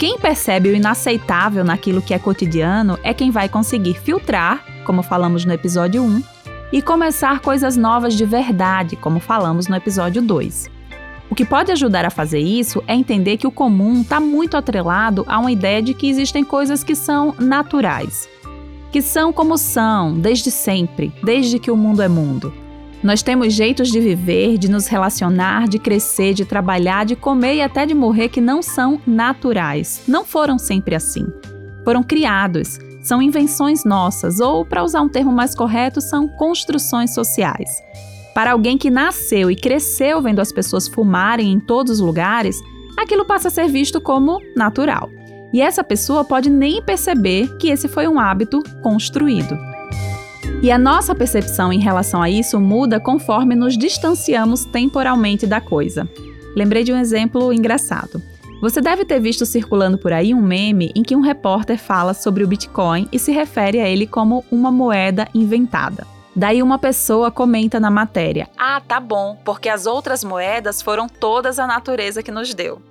Quem 0.00 0.18
percebe 0.18 0.68
o 0.68 0.74
inaceitável 0.74 1.62
naquilo 1.62 2.02
que 2.02 2.12
é 2.12 2.18
cotidiano 2.18 2.98
é 3.04 3.14
quem 3.14 3.30
vai 3.30 3.48
conseguir 3.48 3.94
filtrar, 4.00 4.64
como 4.84 5.00
falamos 5.00 5.44
no 5.44 5.52
episódio 5.52 6.02
1, 6.02 6.22
e 6.72 6.82
começar 6.82 7.38
coisas 7.38 7.76
novas 7.76 8.14
de 8.14 8.24
verdade, 8.24 8.96
como 8.96 9.20
falamos 9.20 9.68
no 9.68 9.76
episódio 9.76 10.20
2. 10.20 10.68
O 11.30 11.36
que 11.36 11.44
pode 11.44 11.70
ajudar 11.70 12.04
a 12.04 12.10
fazer 12.10 12.40
isso 12.40 12.82
é 12.88 12.96
entender 12.96 13.36
que 13.36 13.46
o 13.46 13.52
comum 13.52 14.00
está 14.00 14.18
muito 14.18 14.56
atrelado 14.56 15.24
a 15.28 15.38
uma 15.38 15.52
ideia 15.52 15.80
de 15.80 15.94
que 15.94 16.10
existem 16.10 16.42
coisas 16.42 16.82
que 16.82 16.96
são 16.96 17.32
naturais, 17.38 18.28
que 18.90 19.02
são 19.02 19.32
como 19.32 19.56
são 19.58 20.14
desde 20.18 20.50
sempre, 20.50 21.12
desde 21.22 21.58
que 21.58 21.70
o 21.70 21.76
mundo 21.76 22.02
é 22.02 22.08
mundo. 22.08 22.52
Nós 23.02 23.22
temos 23.22 23.52
jeitos 23.52 23.90
de 23.90 24.00
viver, 24.00 24.58
de 24.58 24.68
nos 24.68 24.86
relacionar, 24.86 25.68
de 25.68 25.78
crescer, 25.78 26.34
de 26.34 26.44
trabalhar, 26.44 27.04
de 27.04 27.14
comer 27.14 27.56
e 27.56 27.62
até 27.62 27.86
de 27.86 27.94
morrer 27.94 28.28
que 28.28 28.40
não 28.40 28.60
são 28.60 29.00
naturais. 29.06 30.02
Não 30.08 30.24
foram 30.24 30.58
sempre 30.58 30.94
assim. 30.96 31.26
Foram 31.84 32.02
criados 32.02 32.78
são 33.08 33.22
invenções 33.22 33.84
nossas, 33.84 34.38
ou, 34.38 34.64
para 34.64 34.84
usar 34.84 35.00
um 35.00 35.08
termo 35.08 35.32
mais 35.32 35.54
correto, 35.54 36.00
são 36.00 36.28
construções 36.28 37.14
sociais. 37.14 37.70
Para 38.34 38.52
alguém 38.52 38.76
que 38.76 38.90
nasceu 38.90 39.50
e 39.50 39.56
cresceu 39.56 40.20
vendo 40.20 40.40
as 40.40 40.52
pessoas 40.52 40.86
fumarem 40.86 41.50
em 41.50 41.58
todos 41.58 41.94
os 41.94 42.00
lugares, 42.00 42.60
aquilo 42.98 43.24
passa 43.24 43.48
a 43.48 43.50
ser 43.50 43.68
visto 43.68 44.00
como 44.00 44.38
natural. 44.54 45.10
E 45.52 45.60
essa 45.60 45.82
pessoa 45.82 46.24
pode 46.24 46.50
nem 46.50 46.82
perceber 46.82 47.56
que 47.58 47.68
esse 47.68 47.88
foi 47.88 48.06
um 48.06 48.18
hábito 48.18 48.62
construído. 48.82 49.56
E 50.62 50.70
a 50.70 50.78
nossa 50.78 51.14
percepção 51.14 51.72
em 51.72 51.78
relação 51.78 52.20
a 52.20 52.28
isso 52.28 52.58
muda 52.60 52.98
conforme 52.98 53.54
nos 53.54 53.78
distanciamos 53.78 54.64
temporalmente 54.64 55.46
da 55.46 55.60
coisa. 55.60 56.08
Lembrei 56.56 56.82
de 56.82 56.92
um 56.92 56.98
exemplo 56.98 57.52
engraçado. 57.52 58.20
Você 58.60 58.80
deve 58.80 59.04
ter 59.04 59.20
visto 59.20 59.46
circulando 59.46 59.96
por 59.96 60.12
aí 60.12 60.34
um 60.34 60.42
meme 60.42 60.90
em 60.96 61.02
que 61.04 61.14
um 61.14 61.20
repórter 61.20 61.78
fala 61.78 62.12
sobre 62.12 62.42
o 62.42 62.48
Bitcoin 62.48 63.08
e 63.12 63.18
se 63.18 63.30
refere 63.30 63.80
a 63.80 63.88
ele 63.88 64.04
como 64.04 64.44
uma 64.50 64.72
moeda 64.72 65.28
inventada. 65.32 66.04
Daí 66.34 66.60
uma 66.60 66.78
pessoa 66.78 67.30
comenta 67.30 67.78
na 67.78 67.90
matéria: 67.90 68.48
Ah, 68.58 68.80
tá 68.80 68.98
bom, 68.98 69.38
porque 69.44 69.68
as 69.68 69.86
outras 69.86 70.24
moedas 70.24 70.82
foram 70.82 71.08
todas 71.08 71.60
a 71.60 71.66
natureza 71.68 72.22
que 72.22 72.32
nos 72.32 72.52
deu. 72.52 72.82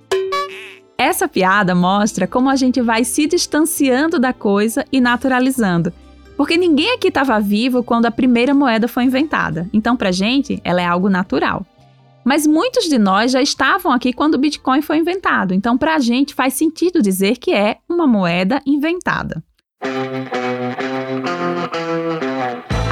Essa 1.00 1.28
piada 1.28 1.76
mostra 1.76 2.26
como 2.26 2.50
a 2.50 2.56
gente 2.56 2.82
vai 2.82 3.04
se 3.04 3.28
distanciando 3.28 4.18
da 4.18 4.32
coisa 4.32 4.84
e 4.90 5.00
naturalizando. 5.00 5.92
Porque 6.36 6.56
ninguém 6.56 6.90
aqui 6.90 7.06
estava 7.06 7.38
vivo 7.38 7.84
quando 7.84 8.06
a 8.06 8.10
primeira 8.10 8.52
moeda 8.52 8.88
foi 8.88 9.04
inventada. 9.04 9.70
Então, 9.72 9.96
pra 9.96 10.10
gente, 10.10 10.60
ela 10.64 10.82
é 10.82 10.84
algo 10.84 11.08
natural. 11.08 11.64
Mas 12.24 12.48
muitos 12.48 12.88
de 12.88 12.98
nós 12.98 13.30
já 13.30 13.40
estavam 13.40 13.92
aqui 13.92 14.12
quando 14.12 14.34
o 14.34 14.38
Bitcoin 14.38 14.82
foi 14.82 14.98
inventado. 14.98 15.54
Então, 15.54 15.78
pra 15.78 16.00
gente, 16.00 16.34
faz 16.34 16.54
sentido 16.54 17.00
dizer 17.00 17.36
que 17.36 17.54
é 17.54 17.78
uma 17.88 18.06
moeda 18.06 18.60
inventada. 18.66 19.40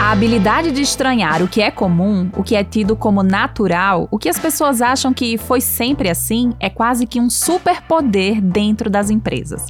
A 0.07 0.13
habilidade 0.13 0.71
de 0.71 0.83
estranhar 0.83 1.43
o 1.43 1.49
que 1.49 1.61
é 1.61 1.69
comum, 1.69 2.31
o 2.37 2.45
que 2.45 2.55
é 2.55 2.63
tido 2.63 2.95
como 2.95 3.25
natural, 3.25 4.07
o 4.09 4.21
que 4.21 4.29
as 4.29 4.39
pessoas 4.39 4.81
acham 4.81 5.13
que 5.13 5.37
foi 5.37 5.61
sempre 5.61 6.09
assim, 6.09 6.53
é 6.61 6.71
quase 6.71 7.09
que 7.09 7.21
um 7.21 7.29
superpoder 7.29 8.41
dentro 8.41 8.89
das 8.89 9.11
empresas. 9.11 9.67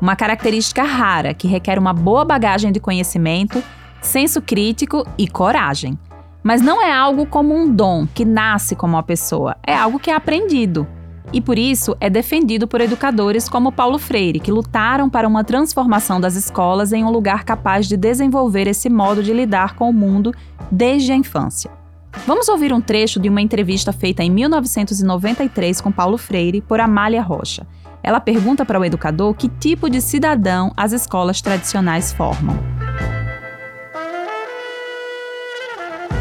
Uma 0.00 0.14
característica 0.14 0.84
rara 0.84 1.34
que 1.34 1.48
requer 1.48 1.76
uma 1.76 1.92
boa 1.92 2.24
bagagem 2.24 2.70
de 2.70 2.78
conhecimento, 2.78 3.60
senso 4.00 4.40
crítico 4.40 5.04
e 5.18 5.26
coragem. 5.26 5.98
Mas 6.40 6.62
não 6.62 6.80
é 6.80 6.92
algo 6.92 7.26
como 7.26 7.52
um 7.52 7.68
dom 7.68 8.06
que 8.06 8.24
nasce 8.24 8.76
como 8.76 8.94
uma 8.94 9.02
pessoa, 9.02 9.56
é 9.66 9.74
algo 9.74 9.98
que 9.98 10.12
é 10.12 10.14
aprendido 10.14 10.86
e 11.32 11.40
por 11.40 11.58
isso 11.58 11.96
é 12.00 12.10
defendido 12.10 12.66
por 12.66 12.80
educadores 12.80 13.48
como 13.48 13.72
Paulo 13.72 13.98
Freire, 13.98 14.40
que 14.40 14.50
lutaram 14.50 15.08
para 15.08 15.28
uma 15.28 15.44
transformação 15.44 16.20
das 16.20 16.34
escolas 16.34 16.92
em 16.92 17.04
um 17.04 17.10
lugar 17.10 17.44
capaz 17.44 17.86
de 17.86 17.96
desenvolver 17.96 18.66
esse 18.66 18.88
modo 18.88 19.22
de 19.22 19.32
lidar 19.32 19.74
com 19.74 19.88
o 19.88 19.92
mundo 19.92 20.34
desde 20.70 21.12
a 21.12 21.16
infância. 21.16 21.70
Vamos 22.26 22.48
ouvir 22.48 22.72
um 22.72 22.80
trecho 22.80 23.20
de 23.20 23.28
uma 23.28 23.40
entrevista 23.40 23.92
feita 23.92 24.22
em 24.22 24.30
1993 24.30 25.80
com 25.80 25.92
Paulo 25.92 26.18
Freire 26.18 26.60
por 26.60 26.80
Amália 26.80 27.22
Rocha. 27.22 27.66
Ela 28.02 28.20
pergunta 28.20 28.64
para 28.64 28.80
o 28.80 28.84
educador 28.84 29.34
que 29.34 29.48
tipo 29.48 29.88
de 29.88 30.00
cidadão 30.00 30.72
as 30.76 30.92
escolas 30.92 31.40
tradicionais 31.40 32.12
formam. 32.12 32.58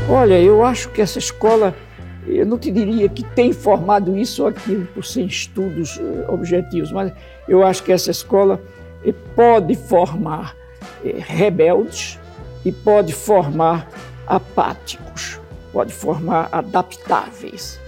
Olha, 0.10 0.39
eu 0.39 0.66
acho 0.66 0.89
que 0.89 1.01
essa 1.01 1.20
escola 1.20 1.75
eu 2.28 2.46
não 2.46 2.58
te 2.58 2.72
diria 2.72 3.08
que 3.10 3.24
tem 3.24 3.54
formado 3.54 4.18
isso 4.18 4.44
ou 4.44 4.50
aquilo 4.50 4.86
por 4.88 5.06
sem 5.06 5.26
estudos 5.26 6.00
eh, 6.00 6.26
objetivos, 6.28 6.92
mas 6.92 7.12
eu 7.48 7.64
acho 7.64 7.84
que 7.84 7.92
essa 7.92 8.12
escola 8.12 8.62
eh, 9.06 9.14
pode 9.36 9.76
formar 9.76 10.56
eh, 11.04 11.16
rebeldes 11.18 12.20
e 12.66 12.72
pode 12.72 13.14
formar 13.14 13.90
apáticos, 14.28 15.40
pode 15.72 15.94
formar 15.94 16.50
adaptáveis, 16.52 17.80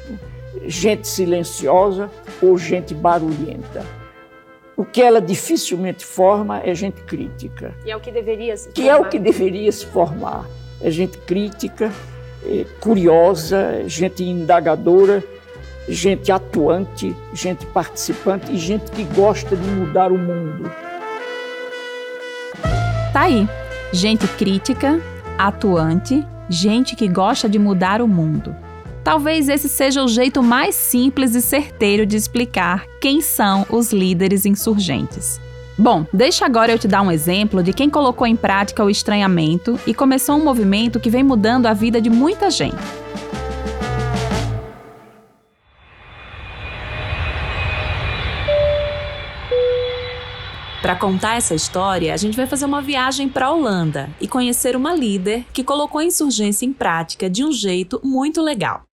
gente 0.66 1.08
silenciosa 1.08 2.10
ou 2.42 2.58
gente 2.58 2.94
barulhenta. 2.94 3.86
O 4.76 4.86
que 4.86 5.02
ela 5.02 5.22
dificilmente 5.22 6.06
forma 6.06 6.60
é 6.64 6.74
gente 6.74 7.02
crítica. 7.04 7.76
E 7.86 7.92
é 7.92 7.96
o 7.96 8.00
que 8.00 8.12
deveria 8.12 8.58
se 8.58 8.64
formar. 8.64 8.74
Que 8.74 8.90
é 8.90 8.96
o 8.96 9.10
que 9.10 9.20
deveria 9.20 9.72
se 9.72 9.86
formar. 9.86 10.46
É 10.82 10.90
gente 10.90 11.18
crítica, 11.20 11.92
curiosa, 12.80 13.84
gente 13.88 14.24
indagadora, 14.24 15.24
gente 15.88 16.32
atuante, 16.32 17.16
gente 17.34 17.66
participante 17.68 18.52
e 18.52 18.58
gente 18.58 18.92
que 18.92 19.04
gosta 19.04 19.56
de 19.56 19.68
mudar 19.70 20.12
o 20.12 20.18
mundo. 20.18 20.72
Tá 23.14 23.22
aí. 23.22 23.48
Gente 23.94 24.26
crítica, 24.26 25.02
atuante, 25.38 26.26
gente 26.50 26.96
que 26.96 27.08
gosta 27.08 27.50
de 27.50 27.60
mudar 27.60 28.02
o 28.02 28.08
mundo. 28.08 28.56
Talvez 29.04 29.50
esse 29.50 29.68
seja 29.68 30.04
o 30.04 30.08
jeito 30.08 30.42
mais 30.42 30.76
simples 30.76 31.36
e 31.36 31.42
certeiro 31.42 32.06
de 32.06 32.16
explicar 32.16 32.86
quem 33.02 33.20
são 33.20 33.66
os 33.70 33.92
líderes 33.92 34.46
insurgentes. 34.46 35.42
Bom, 35.82 36.06
deixa 36.14 36.46
agora 36.46 36.72
eu 36.72 36.78
te 36.78 36.88
dar 36.88 37.02
um 37.02 37.12
exemplo 37.12 37.64
de 37.64 37.74
quem 37.74 37.90
colocou 37.90 38.28
em 38.28 38.36
prática 38.36 38.86
o 38.86 38.90
estranhamento 38.90 39.80
e 39.88 39.96
começou 39.96 40.36
um 40.36 40.44
movimento 40.44 41.00
que 41.00 41.10
vem 41.10 41.24
mudando 41.24 41.66
a 41.66 41.74
vida 41.74 42.00
de 42.00 42.08
muita 42.08 42.52
gente. 42.52 42.78
Para 50.84 50.96
contar 50.96 51.38
essa 51.38 51.56
história, 51.56 52.14
a 52.14 52.18
gente 52.18 52.38
vai 52.38 52.46
fazer 52.46 52.66
uma 52.66 52.84
viagem 52.84 53.28
para 53.28 53.48
a 53.48 53.52
Holanda 53.52 54.08
e 54.22 54.28
conhecer 54.28 54.76
uma 54.76 54.94
líder 54.94 55.48
que 55.52 55.64
colocou 55.64 55.98
a 55.98 56.06
insurgência 56.06 56.64
em 56.64 56.74
prática 56.74 57.28
de 57.28 57.44
um 57.44 57.52
jeito 57.52 58.00
muito 58.04 58.40
legal. 58.40 58.84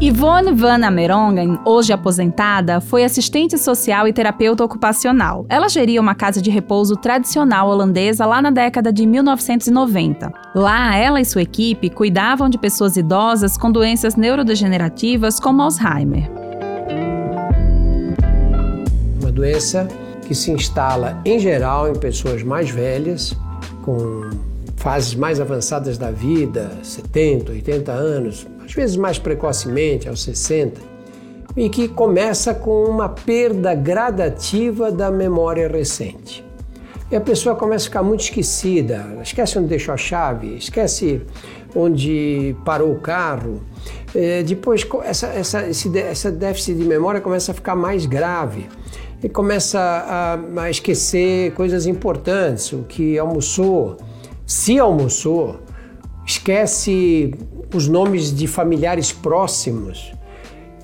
Yvonne 0.00 0.52
van 0.52 0.84
Amerongen, 0.84 1.58
hoje 1.64 1.92
aposentada, 1.92 2.80
foi 2.80 3.02
assistente 3.02 3.58
social 3.58 4.06
e 4.06 4.12
terapeuta 4.12 4.62
ocupacional. 4.62 5.44
Ela 5.48 5.68
geria 5.68 6.00
uma 6.00 6.14
casa 6.14 6.40
de 6.40 6.50
repouso 6.50 6.94
tradicional 6.94 7.68
holandesa 7.68 8.24
lá 8.24 8.40
na 8.40 8.52
década 8.52 8.92
de 8.92 9.04
1990. 9.04 10.32
Lá, 10.54 10.94
ela 10.94 11.20
e 11.20 11.24
sua 11.24 11.42
equipe 11.42 11.90
cuidavam 11.90 12.48
de 12.48 12.56
pessoas 12.56 12.96
idosas 12.96 13.58
com 13.58 13.72
doenças 13.72 14.14
neurodegenerativas 14.14 15.40
como 15.40 15.62
Alzheimer. 15.62 16.30
Uma 19.20 19.32
doença 19.32 19.88
que 20.28 20.34
se 20.34 20.52
instala 20.52 21.20
em 21.24 21.40
geral 21.40 21.88
em 21.88 21.98
pessoas 21.98 22.44
mais 22.44 22.70
velhas, 22.70 23.36
com 23.82 24.30
fases 24.76 25.16
mais 25.16 25.40
avançadas 25.40 25.98
da 25.98 26.12
vida, 26.12 26.70
70, 26.84 27.50
80 27.50 27.90
anos, 27.90 28.46
às 28.68 28.74
vezes 28.74 28.96
mais 28.96 29.18
precocemente, 29.18 30.08
aos 30.08 30.22
60, 30.22 30.78
e 31.56 31.70
que 31.70 31.88
começa 31.88 32.52
com 32.52 32.84
uma 32.84 33.08
perda 33.08 33.74
gradativa 33.74 34.92
da 34.92 35.10
memória 35.10 35.66
recente. 35.66 36.44
E 37.10 37.16
a 37.16 37.20
pessoa 37.20 37.56
começa 37.56 37.86
a 37.86 37.88
ficar 37.88 38.02
muito 38.02 38.20
esquecida, 38.20 39.06
esquece 39.22 39.58
onde 39.58 39.68
deixou 39.68 39.94
a 39.94 39.96
chave, 39.96 40.58
esquece 40.58 41.22
onde 41.74 42.54
parou 42.66 42.92
o 42.92 43.00
carro. 43.00 43.62
É, 44.14 44.42
depois, 44.42 44.86
essa, 45.04 45.28
essa, 45.28 45.66
esse, 45.66 45.98
essa 45.98 46.30
déficit 46.30 46.76
de 46.76 46.84
memória 46.84 47.22
começa 47.22 47.52
a 47.52 47.54
ficar 47.54 47.74
mais 47.74 48.04
grave 48.04 48.68
e 49.22 49.28
começa 49.30 49.80
a, 49.80 50.62
a 50.62 50.70
esquecer 50.70 51.52
coisas 51.54 51.86
importantes, 51.86 52.70
o 52.74 52.82
que 52.82 53.18
almoçou, 53.18 53.96
se 54.46 54.78
almoçou, 54.78 55.60
esquece 56.28 57.32
os 57.74 57.88
nomes 57.88 58.36
de 58.36 58.46
familiares 58.46 59.10
próximos, 59.10 60.12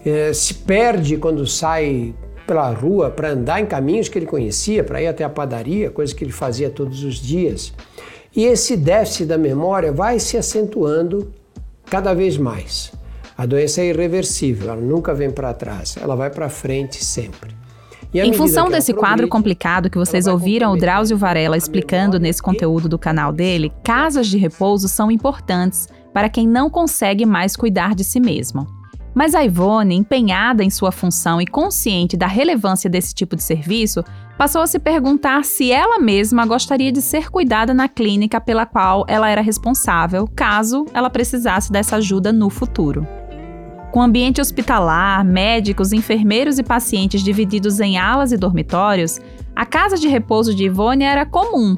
é, 0.04 0.32
se 0.32 0.54
perde 0.54 1.18
quando 1.18 1.46
sai 1.46 2.14
pela 2.46 2.70
rua 2.70 3.10
para 3.10 3.30
andar 3.30 3.60
em 3.60 3.66
caminhos 3.66 4.08
que 4.08 4.18
ele 4.18 4.26
conhecia, 4.26 4.82
para 4.82 5.02
ir 5.02 5.06
até 5.06 5.22
a 5.22 5.28
padaria, 5.28 5.90
coisa 5.90 6.14
que 6.14 6.24
ele 6.24 6.32
fazia 6.32 6.70
todos 6.70 7.04
os 7.04 7.16
dias. 7.16 7.74
E 8.34 8.44
esse 8.44 8.76
déficit 8.76 9.26
da 9.26 9.38
memória 9.38 9.92
vai 9.92 10.18
se 10.18 10.36
acentuando 10.36 11.30
cada 11.86 12.14
vez 12.14 12.38
mais. 12.38 12.92
A 13.36 13.44
doença 13.44 13.82
é 13.82 13.86
irreversível, 13.88 14.70
ela 14.70 14.80
nunca 14.80 15.12
vem 15.12 15.30
para 15.30 15.52
trás, 15.52 15.96
ela 16.00 16.16
vai 16.16 16.30
para 16.30 16.48
frente 16.48 17.04
sempre. 17.04 17.54
Em 18.14 18.33
função 18.33 18.68
desse 18.68 18.94
quadro 18.94 19.26
complicado 19.26 19.90
que 19.90 19.99
vocês 19.99 20.28
ouviram 20.28 20.73
o 20.73 20.76
Drauzio 20.76 21.16
Varela 21.16 21.56
explicando 21.56 22.21
nesse 22.21 22.40
conteúdo 22.40 22.88
do 22.88 22.97
canal 22.97 23.33
dele, 23.33 23.73
casas 23.83 24.28
de 24.28 24.38
repouso 24.38 24.88
são 24.88 25.11
importantes 25.11 25.88
para 26.12 26.28
quem 26.28 26.47
não 26.47 26.71
consegue 26.71 27.26
mais 27.26 27.56
cuidar 27.56 27.92
de 27.92 28.04
si 28.04 28.21
mesmo. 28.21 28.68
Mas 29.12 29.35
a 29.35 29.44
Ivone, 29.44 29.97
empenhada 29.97 30.62
em 30.62 30.71
sua 30.71 30.92
função 30.92 31.40
e 31.40 31.47
consciente 31.47 32.16
da 32.16 32.26
relevância 32.26 32.88
desse 32.88 33.12
tipo 33.12 33.35
de 33.35 33.42
serviço, 33.42 34.04
passou 34.38 34.62
a 34.62 34.66
se 34.66 34.78
perguntar 34.78 35.44
se 35.44 35.73
ela 35.73 35.99
mesma 35.99 36.47
gostaria 36.47 36.92
de 36.92 37.02
ser 37.02 37.30
cuidada 37.30 37.75
na 37.75 37.88
clínica 37.88 38.40
pela 38.40 38.64
qual 38.64 39.04
ela 39.09 39.28
era 39.28 39.40
responsável, 39.40 40.28
caso 40.37 40.85
ela 40.94 41.11
precisasse 41.11 41.71
dessa 41.71 41.97
ajuda 41.97 42.33
no 42.33 42.49
futuro. 42.49 43.06
Com 43.94 44.02
ambiente 44.02 44.40
hospitalar, 44.40 45.24
médicos, 45.24 45.92
enfermeiros 45.92 46.58
e 46.58 46.64
pacientes 46.64 47.22
divididos 47.22 47.78
em 47.78 47.96
alas 47.96 48.32
e 48.32 48.36
dormitórios, 48.36 49.20
a 49.54 49.64
casa 49.64 49.96
de 49.96 50.08
repouso 50.08 50.52
de 50.52 50.64
Ivone 50.64 51.04
era 51.04 51.24
comum. 51.24 51.76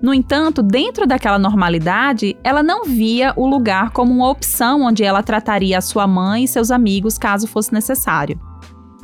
No 0.00 0.14
entanto, 0.14 0.62
dentro 0.62 1.06
daquela 1.06 1.38
normalidade, 1.38 2.34
ela 2.42 2.62
não 2.62 2.84
via 2.84 3.34
o 3.36 3.46
lugar 3.46 3.90
como 3.90 4.10
uma 4.10 4.30
opção 4.30 4.84
onde 4.84 5.04
ela 5.04 5.22
trataria 5.22 5.76
a 5.76 5.82
sua 5.82 6.06
mãe 6.06 6.44
e 6.44 6.48
seus 6.48 6.70
amigos 6.70 7.18
caso 7.18 7.46
fosse 7.46 7.74
necessário. 7.74 8.40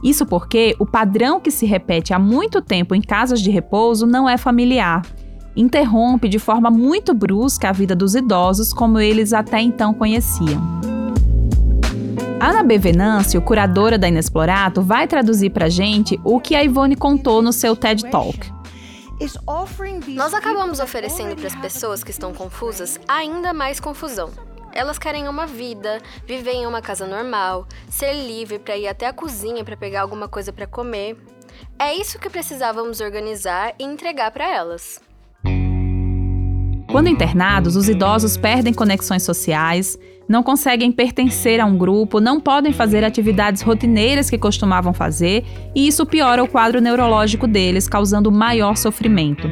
Isso 0.02 0.24
porque 0.24 0.74
o 0.78 0.86
padrão 0.86 1.38
que 1.38 1.50
se 1.50 1.66
repete 1.66 2.14
há 2.14 2.18
muito 2.18 2.62
tempo 2.62 2.94
em 2.94 3.02
casas 3.02 3.42
de 3.42 3.50
repouso 3.50 4.06
não 4.06 4.26
é 4.26 4.38
familiar. 4.38 5.02
Interrompe 5.54 6.26
de 6.26 6.38
forma 6.38 6.70
muito 6.70 7.12
brusca 7.12 7.68
a 7.68 7.72
vida 7.72 7.94
dos 7.94 8.14
idosos 8.14 8.72
como 8.72 8.98
eles 8.98 9.34
até 9.34 9.60
então 9.60 9.92
conheciam. 9.92 10.95
Ana 12.38 12.62
B. 12.62 12.76
Venâncio, 12.76 13.40
curadora 13.40 13.96
da 13.96 14.08
Inexplorato, 14.08 14.82
vai 14.82 15.08
traduzir 15.08 15.50
pra 15.50 15.70
gente 15.70 16.20
o 16.22 16.38
que 16.38 16.54
a 16.54 16.62
Ivone 16.62 16.94
contou 16.94 17.40
no 17.40 17.50
seu 17.50 17.74
TED 17.74 18.10
Talk. 18.10 18.52
Nós 20.08 20.34
acabamos 20.34 20.78
oferecendo 20.78 21.34
para 21.34 21.46
as 21.46 21.56
pessoas 21.56 22.04
que 22.04 22.10
estão 22.10 22.34
confusas 22.34 23.00
ainda 23.08 23.54
mais 23.54 23.80
confusão. 23.80 24.30
Elas 24.72 24.98
querem 24.98 25.26
uma 25.26 25.46
vida, 25.46 26.02
viver 26.26 26.52
em 26.52 26.66
uma 26.66 26.82
casa 26.82 27.06
normal, 27.06 27.66
ser 27.88 28.12
livre 28.12 28.58
para 28.58 28.76
ir 28.76 28.86
até 28.86 29.06
a 29.06 29.12
cozinha 29.14 29.64
para 29.64 29.76
pegar 29.76 30.02
alguma 30.02 30.28
coisa 30.28 30.52
para 30.52 30.66
comer. 30.66 31.16
É 31.78 31.94
isso 31.94 32.18
que 32.18 32.28
precisávamos 32.28 33.00
organizar 33.00 33.74
e 33.78 33.84
entregar 33.84 34.30
para 34.30 34.46
elas. 34.46 35.00
Quando 36.96 37.08
internados, 37.08 37.76
os 37.76 37.90
idosos 37.90 38.38
perdem 38.38 38.72
conexões 38.72 39.22
sociais, 39.22 39.98
não 40.26 40.42
conseguem 40.42 40.90
pertencer 40.90 41.60
a 41.60 41.66
um 41.66 41.76
grupo, 41.76 42.20
não 42.20 42.40
podem 42.40 42.72
fazer 42.72 43.04
atividades 43.04 43.60
rotineiras 43.60 44.30
que 44.30 44.38
costumavam 44.38 44.94
fazer, 44.94 45.44
e 45.74 45.86
isso 45.86 46.06
piora 46.06 46.42
o 46.42 46.48
quadro 46.48 46.80
neurológico 46.80 47.46
deles, 47.46 47.86
causando 47.86 48.32
maior 48.32 48.78
sofrimento. 48.78 49.46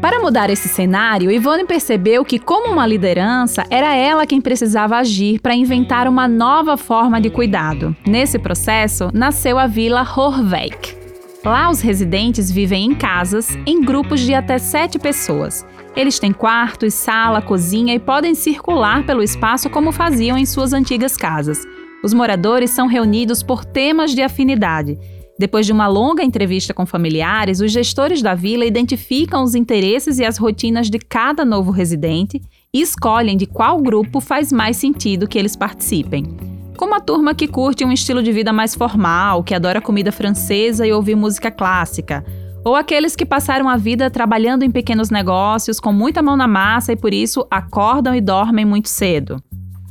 Para 0.00 0.18
mudar 0.18 0.50
esse 0.50 0.68
cenário, 0.68 1.30
Ivone 1.30 1.64
percebeu 1.64 2.24
que, 2.24 2.40
como 2.40 2.72
uma 2.72 2.84
liderança, 2.84 3.62
era 3.70 3.94
ela 3.94 4.26
quem 4.26 4.40
precisava 4.40 4.96
agir 4.96 5.40
para 5.40 5.54
inventar 5.54 6.08
uma 6.08 6.26
nova 6.26 6.76
forma 6.76 7.20
de 7.20 7.30
cuidado. 7.30 7.94
Nesse 8.04 8.40
processo, 8.40 9.08
nasceu 9.14 9.56
a 9.56 9.68
Vila 9.68 10.02
Horwijk. 10.02 11.01
Lá, 11.44 11.70
os 11.70 11.80
residentes 11.80 12.50
vivem 12.50 12.84
em 12.84 12.94
casas, 12.94 13.56
em 13.66 13.82
grupos 13.82 14.20
de 14.20 14.32
até 14.32 14.58
sete 14.58 14.98
pessoas. 14.98 15.66
Eles 15.96 16.18
têm 16.18 16.32
quartos, 16.32 16.94
sala, 16.94 17.42
cozinha 17.42 17.94
e 17.94 17.98
podem 17.98 18.34
circular 18.34 19.04
pelo 19.04 19.22
espaço 19.22 19.68
como 19.68 19.92
faziam 19.92 20.38
em 20.38 20.46
suas 20.46 20.72
antigas 20.72 21.16
casas. 21.16 21.66
Os 22.02 22.14
moradores 22.14 22.70
são 22.70 22.86
reunidos 22.86 23.42
por 23.42 23.64
temas 23.64 24.14
de 24.14 24.22
afinidade 24.22 24.98
depois 25.42 25.66
de 25.66 25.72
uma 25.72 25.88
longa 25.88 26.22
entrevista 26.22 26.72
com 26.72 26.86
familiares, 26.86 27.60
os 27.60 27.72
gestores 27.72 28.22
da 28.22 28.32
vila 28.32 28.64
identificam 28.64 29.42
os 29.42 29.56
interesses 29.56 30.20
e 30.20 30.24
as 30.24 30.38
rotinas 30.38 30.88
de 30.88 31.00
cada 31.00 31.44
novo 31.44 31.72
residente 31.72 32.40
e 32.72 32.80
escolhem 32.80 33.36
de 33.36 33.46
qual 33.46 33.82
grupo 33.82 34.20
faz 34.20 34.52
mais 34.52 34.76
sentido 34.76 35.26
que 35.26 35.36
eles 35.36 35.56
participem. 35.56 36.51
Como 36.82 36.96
a 36.96 37.00
turma 37.00 37.32
que 37.32 37.46
curte 37.46 37.84
um 37.84 37.92
estilo 37.92 38.20
de 38.24 38.32
vida 38.32 38.52
mais 38.52 38.74
formal, 38.74 39.44
que 39.44 39.54
adora 39.54 39.80
comida 39.80 40.10
francesa 40.10 40.84
e 40.84 40.92
ouvir 40.92 41.14
música 41.14 41.48
clássica, 41.48 42.24
ou 42.64 42.74
aqueles 42.74 43.14
que 43.14 43.24
passaram 43.24 43.68
a 43.68 43.76
vida 43.76 44.10
trabalhando 44.10 44.64
em 44.64 44.70
pequenos 44.70 45.08
negócios 45.08 45.78
com 45.78 45.92
muita 45.92 46.20
mão 46.20 46.36
na 46.36 46.48
massa 46.48 46.92
e 46.92 46.96
por 46.96 47.14
isso 47.14 47.46
acordam 47.48 48.16
e 48.16 48.20
dormem 48.20 48.64
muito 48.64 48.88
cedo. 48.88 49.40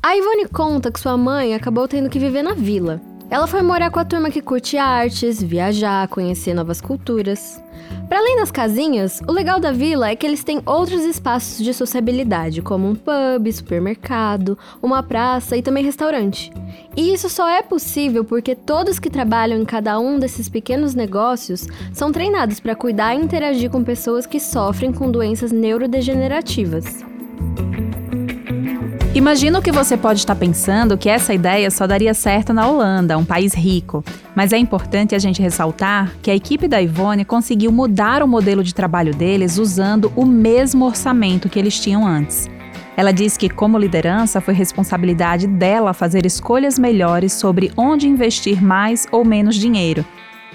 A 0.03 0.17
Ivone 0.17 0.49
conta 0.49 0.91
que 0.91 0.99
sua 0.99 1.15
mãe 1.15 1.55
acabou 1.55 1.87
tendo 1.87 2.09
que 2.09 2.19
viver 2.19 2.43
na 2.43 2.53
vila 2.53 2.99
ela 3.31 3.47
foi 3.47 3.61
morar 3.61 3.89
com 3.89 3.97
a 3.97 4.03
turma 4.03 4.29
que 4.29 4.41
curte 4.41 4.77
artes, 4.77 5.41
viajar, 5.41 6.05
conhecer 6.09 6.53
novas 6.53 6.81
culturas. 6.81 7.63
Para 8.09 8.19
além 8.19 8.35
das 8.35 8.51
casinhas, 8.51 9.21
o 9.25 9.31
legal 9.31 9.57
da 9.57 9.71
vila 9.71 10.09
é 10.09 10.17
que 10.17 10.27
eles 10.27 10.43
têm 10.43 10.61
outros 10.65 11.01
espaços 11.05 11.63
de 11.63 11.73
sociabilidade, 11.73 12.61
como 12.61 12.89
um 12.89 12.93
pub, 12.93 13.49
supermercado, 13.53 14.57
uma 14.83 15.01
praça 15.01 15.55
e 15.55 15.61
também 15.61 15.81
restaurante. 15.81 16.51
E 16.95 17.13
isso 17.13 17.29
só 17.29 17.47
é 17.47 17.61
possível 17.61 18.25
porque 18.25 18.53
todos 18.53 18.99
que 18.99 19.09
trabalham 19.09 19.61
em 19.61 19.65
cada 19.65 19.97
um 19.97 20.19
desses 20.19 20.49
pequenos 20.49 20.93
negócios 20.93 21.65
são 21.93 22.11
treinados 22.11 22.59
para 22.59 22.75
cuidar 22.75 23.15
e 23.15 23.23
interagir 23.23 23.69
com 23.69 23.81
pessoas 23.81 24.25
que 24.25 24.41
sofrem 24.41 24.91
com 24.91 25.09
doenças 25.09 25.53
neurodegenerativas. 25.53 27.01
Imagino 29.13 29.61
que 29.61 29.73
você 29.73 29.97
pode 29.97 30.19
estar 30.19 30.35
pensando 30.35 30.97
que 30.97 31.09
essa 31.09 31.33
ideia 31.33 31.69
só 31.69 31.85
daria 31.85 32.13
certo 32.13 32.53
na 32.53 32.65
Holanda, 32.65 33.17
um 33.17 33.25
país 33.25 33.53
rico. 33.53 34.05
Mas 34.33 34.53
é 34.53 34.57
importante 34.57 35.13
a 35.13 35.19
gente 35.19 35.41
ressaltar 35.41 36.13
que 36.21 36.31
a 36.31 36.35
equipe 36.35 36.65
da 36.65 36.81
Ivone 36.81 37.25
conseguiu 37.25 37.73
mudar 37.73 38.23
o 38.23 38.27
modelo 38.27 38.63
de 38.63 38.73
trabalho 38.73 39.13
deles 39.13 39.57
usando 39.57 40.13
o 40.15 40.25
mesmo 40.25 40.85
orçamento 40.85 41.49
que 41.49 41.59
eles 41.59 41.77
tinham 41.77 42.07
antes. 42.07 42.49
Ela 42.95 43.11
diz 43.11 43.35
que, 43.35 43.49
como 43.49 43.77
liderança, 43.77 44.39
foi 44.39 44.53
responsabilidade 44.53 45.45
dela 45.45 45.93
fazer 45.93 46.25
escolhas 46.25 46.79
melhores 46.79 47.33
sobre 47.33 47.69
onde 47.75 48.07
investir 48.07 48.63
mais 48.63 49.07
ou 49.11 49.25
menos 49.25 49.57
dinheiro. 49.57 50.05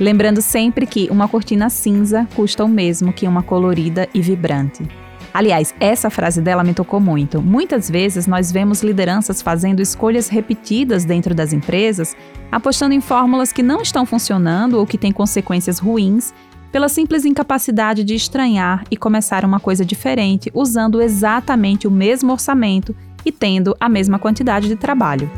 Lembrando 0.01 0.41
sempre 0.41 0.87
que 0.87 1.09
uma 1.11 1.29
cortina 1.29 1.69
cinza 1.69 2.27
custa 2.35 2.65
o 2.65 2.69
mesmo 2.69 3.13
que 3.13 3.29
uma 3.29 3.43
colorida 3.43 4.09
e 4.15 4.23
vibrante. 4.23 5.06
Aliás, 5.37 5.75
essa 5.79 6.09
frase 6.09 6.41
dela 6.41 6.65
me 6.65 6.73
tocou 6.73 6.99
muito. 6.99 7.43
Muitas 7.43 7.91
vezes 7.91 8.27
nós 8.27 8.51
vemos 8.51 8.83
lideranças 8.83 9.43
fazendo 9.43 9.83
escolhas 9.83 10.31
repetidas 10.31 11.05
dentro 11.05 11.35
das 11.35 11.53
empresas, 11.53 12.17
apostando 12.51 12.95
em 12.95 13.03
fórmulas 13.03 13.53
que 13.53 13.63
não 13.63 13.83
estão 13.83 14.07
funcionando 14.07 14.79
ou 14.79 14.87
que 14.87 14.97
têm 14.97 15.13
consequências 15.13 15.79
ruins, 15.79 16.33
pela 16.73 16.89
simples 16.89 17.27
incapacidade 17.27 18.03
de 18.03 18.15
estranhar 18.15 18.83
e 18.91 18.97
começar 18.97 19.45
uma 19.45 19.61
coisa 19.61 19.85
diferente, 19.85 20.51
usando 20.55 21.03
exatamente 21.03 21.87
o 21.87 21.91
mesmo 21.91 22.33
orçamento 22.33 22.97
e 23.23 23.31
tendo 23.31 23.77
a 23.79 23.91
mesma 23.91 24.19
quantidade 24.19 24.69
de 24.69 24.77
trabalho. 24.77 25.31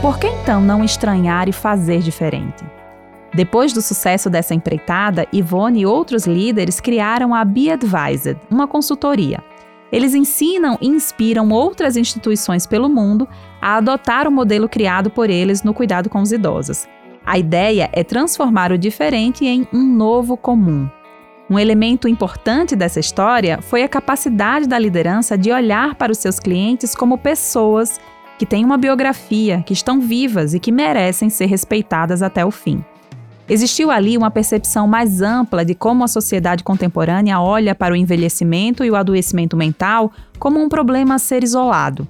Por 0.00 0.18
que 0.18 0.26
então 0.26 0.60
não 0.60 0.82
estranhar 0.82 1.48
e 1.48 1.52
fazer 1.52 2.00
diferente? 2.00 2.71
Depois 3.34 3.72
do 3.72 3.80
sucesso 3.80 4.28
dessa 4.28 4.54
empreitada, 4.54 5.26
Ivone 5.32 5.80
e 5.80 5.86
outros 5.86 6.26
líderes 6.26 6.80
criaram 6.80 7.34
a 7.34 7.42
Be 7.44 7.70
Advised, 7.70 8.36
uma 8.50 8.68
consultoria. 8.68 9.42
Eles 9.90 10.14
ensinam 10.14 10.78
e 10.80 10.88
inspiram 10.88 11.50
outras 11.50 11.96
instituições 11.96 12.66
pelo 12.66 12.88
mundo 12.88 13.26
a 13.60 13.76
adotar 13.76 14.28
o 14.28 14.32
modelo 14.32 14.68
criado 14.68 15.10
por 15.10 15.30
eles 15.30 15.62
no 15.62 15.72
cuidado 15.72 16.10
com 16.10 16.20
os 16.20 16.32
idosos. 16.32 16.86
A 17.24 17.38
ideia 17.38 17.88
é 17.92 18.02
transformar 18.02 18.72
o 18.72 18.78
diferente 18.78 19.46
em 19.46 19.66
um 19.72 19.82
novo 19.82 20.36
comum. 20.36 20.88
Um 21.48 21.58
elemento 21.58 22.08
importante 22.08 22.74
dessa 22.74 23.00
história 23.00 23.60
foi 23.60 23.82
a 23.82 23.88
capacidade 23.88 24.66
da 24.66 24.78
liderança 24.78 25.36
de 25.36 25.52
olhar 25.52 25.94
para 25.94 26.12
os 26.12 26.18
seus 26.18 26.38
clientes 26.40 26.94
como 26.94 27.18
pessoas 27.18 28.00
que 28.38 28.46
têm 28.46 28.64
uma 28.64 28.78
biografia, 28.78 29.62
que 29.64 29.72
estão 29.72 30.00
vivas 30.00 30.54
e 30.54 30.60
que 30.60 30.72
merecem 30.72 31.28
ser 31.28 31.46
respeitadas 31.46 32.22
até 32.22 32.44
o 32.44 32.50
fim. 32.50 32.82
Existiu 33.48 33.90
ali 33.90 34.16
uma 34.16 34.30
percepção 34.30 34.86
mais 34.86 35.20
ampla 35.20 35.64
de 35.64 35.74
como 35.74 36.04
a 36.04 36.08
sociedade 36.08 36.62
contemporânea 36.62 37.40
olha 37.40 37.74
para 37.74 37.92
o 37.92 37.96
envelhecimento 37.96 38.84
e 38.84 38.90
o 38.90 38.96
adoecimento 38.96 39.56
mental 39.56 40.12
como 40.38 40.60
um 40.60 40.68
problema 40.68 41.16
a 41.16 41.18
ser 41.18 41.42
isolado. 41.42 42.06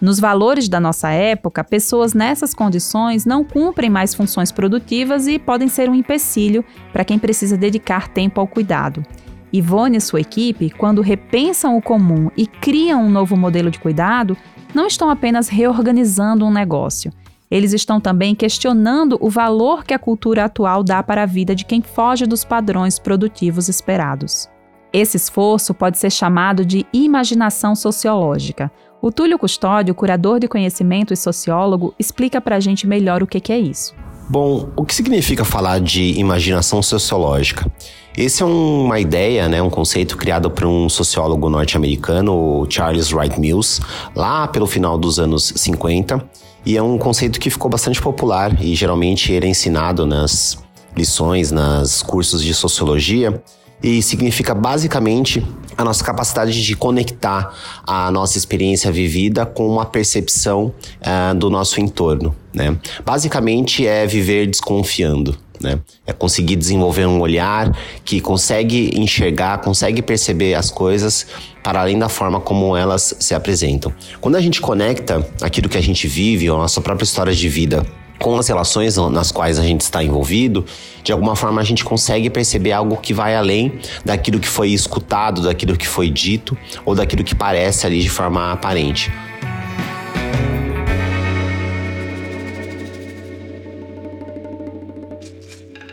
Nos 0.00 0.20
valores 0.20 0.68
da 0.68 0.78
nossa 0.78 1.10
época, 1.10 1.64
pessoas 1.64 2.14
nessas 2.14 2.54
condições 2.54 3.24
não 3.24 3.42
cumprem 3.42 3.90
mais 3.90 4.14
funções 4.14 4.52
produtivas 4.52 5.26
e 5.26 5.40
podem 5.40 5.66
ser 5.66 5.90
um 5.90 5.94
empecilho 5.94 6.64
para 6.92 7.04
quem 7.04 7.18
precisa 7.18 7.56
dedicar 7.56 8.06
tempo 8.06 8.40
ao 8.40 8.46
cuidado. 8.46 9.04
Ivone 9.52 9.96
e 9.96 10.00
sua 10.00 10.20
equipe, 10.20 10.70
quando 10.70 11.02
repensam 11.02 11.76
o 11.76 11.82
comum 11.82 12.30
e 12.36 12.46
criam 12.46 13.02
um 13.02 13.10
novo 13.10 13.36
modelo 13.36 13.70
de 13.70 13.80
cuidado, 13.80 14.36
não 14.72 14.86
estão 14.86 15.10
apenas 15.10 15.48
reorganizando 15.48 16.46
um 16.46 16.52
negócio, 16.52 17.10
eles 17.50 17.72
estão 17.72 18.00
também 18.00 18.34
questionando 18.34 19.16
o 19.20 19.30
valor 19.30 19.84
que 19.84 19.94
a 19.94 19.98
cultura 19.98 20.44
atual 20.44 20.82
dá 20.82 21.02
para 21.02 21.22
a 21.22 21.26
vida 21.26 21.54
de 21.54 21.64
quem 21.64 21.80
foge 21.80 22.26
dos 22.26 22.44
padrões 22.44 22.98
produtivos 22.98 23.68
esperados. 23.68 24.48
Esse 24.92 25.16
esforço 25.16 25.74
pode 25.74 25.98
ser 25.98 26.10
chamado 26.10 26.64
de 26.64 26.86
imaginação 26.92 27.74
sociológica. 27.74 28.70
O 29.00 29.12
Túlio 29.12 29.38
Custódio, 29.38 29.94
curador 29.94 30.40
de 30.40 30.48
conhecimento 30.48 31.12
e 31.12 31.16
sociólogo, 31.16 31.94
explica 31.98 32.40
para 32.40 32.56
a 32.56 32.60
gente 32.60 32.86
melhor 32.86 33.22
o 33.22 33.26
que 33.26 33.52
é 33.52 33.58
isso. 33.58 33.94
Bom, 34.30 34.68
o 34.76 34.84
que 34.84 34.94
significa 34.94 35.44
falar 35.44 35.80
de 35.80 36.18
imaginação 36.18 36.82
sociológica? 36.82 37.70
Esse 38.16 38.42
é 38.42 38.46
uma 38.46 38.98
ideia, 38.98 39.48
né, 39.48 39.62
um 39.62 39.70
conceito 39.70 40.16
criado 40.16 40.50
por 40.50 40.66
um 40.66 40.88
sociólogo 40.88 41.48
norte-americano, 41.48 42.66
Charles 42.68 43.12
Wright 43.12 43.38
Mills, 43.40 43.80
lá 44.14 44.46
pelo 44.48 44.66
final 44.66 44.98
dos 44.98 45.18
anos 45.18 45.52
50 45.56 46.28
e 46.64 46.76
é 46.76 46.82
um 46.82 46.98
conceito 46.98 47.40
que 47.40 47.50
ficou 47.50 47.70
bastante 47.70 48.00
popular 48.00 48.62
e 48.62 48.74
geralmente 48.74 49.34
era 49.34 49.46
ensinado 49.46 50.06
nas 50.06 50.58
lições, 50.96 51.50
nas 51.50 52.02
cursos 52.02 52.42
de 52.42 52.52
sociologia 52.54 53.42
e 53.82 54.02
significa 54.02 54.54
basicamente 54.54 55.44
a 55.76 55.84
nossa 55.84 56.04
capacidade 56.04 56.64
de 56.64 56.76
conectar 56.76 57.54
a 57.86 58.10
nossa 58.10 58.36
experiência 58.36 58.90
vivida 58.90 59.46
com 59.46 59.68
uma 59.68 59.86
percepção 59.86 60.74
uh, 61.00 61.34
do 61.36 61.48
nosso 61.48 61.80
entorno. 61.80 62.34
Né? 62.52 62.76
Basicamente 63.04 63.86
é 63.86 64.04
viver 64.06 64.48
desconfiando. 64.48 65.38
Né? 65.60 65.78
É 66.06 66.12
conseguir 66.12 66.56
desenvolver 66.56 67.06
um 67.06 67.20
olhar 67.20 67.76
que 68.04 68.20
consegue 68.20 68.90
enxergar, 68.94 69.58
consegue 69.58 70.00
perceber 70.02 70.54
as 70.54 70.70
coisas 70.70 71.26
para 71.62 71.80
além 71.80 71.98
da 71.98 72.08
forma 72.08 72.40
como 72.40 72.76
elas 72.76 73.14
se 73.18 73.34
apresentam. 73.34 73.92
Quando 74.20 74.36
a 74.36 74.40
gente 74.40 74.60
conecta 74.60 75.26
aquilo 75.42 75.68
que 75.68 75.76
a 75.76 75.82
gente 75.82 76.06
vive, 76.06 76.48
a 76.48 76.52
nossa 76.52 76.80
própria 76.80 77.04
história 77.04 77.32
de 77.32 77.48
vida, 77.48 77.84
com 78.18 78.36
as 78.36 78.48
relações 78.48 78.96
nas 78.96 79.30
quais 79.30 79.58
a 79.58 79.62
gente 79.62 79.82
está 79.82 80.02
envolvido, 80.02 80.64
de 81.02 81.12
alguma 81.12 81.36
forma 81.36 81.60
a 81.60 81.64
gente 81.64 81.84
consegue 81.84 82.28
perceber 82.28 82.72
algo 82.72 82.96
que 82.96 83.14
vai 83.14 83.36
além 83.36 83.78
daquilo 84.04 84.40
que 84.40 84.48
foi 84.48 84.70
escutado, 84.70 85.42
daquilo 85.42 85.76
que 85.76 85.86
foi 85.86 86.10
dito 86.10 86.56
ou 86.84 86.94
daquilo 86.94 87.22
que 87.22 87.34
parece 87.34 87.86
ali 87.86 88.00
de 88.00 88.10
forma 88.10 88.52
aparente. 88.52 89.10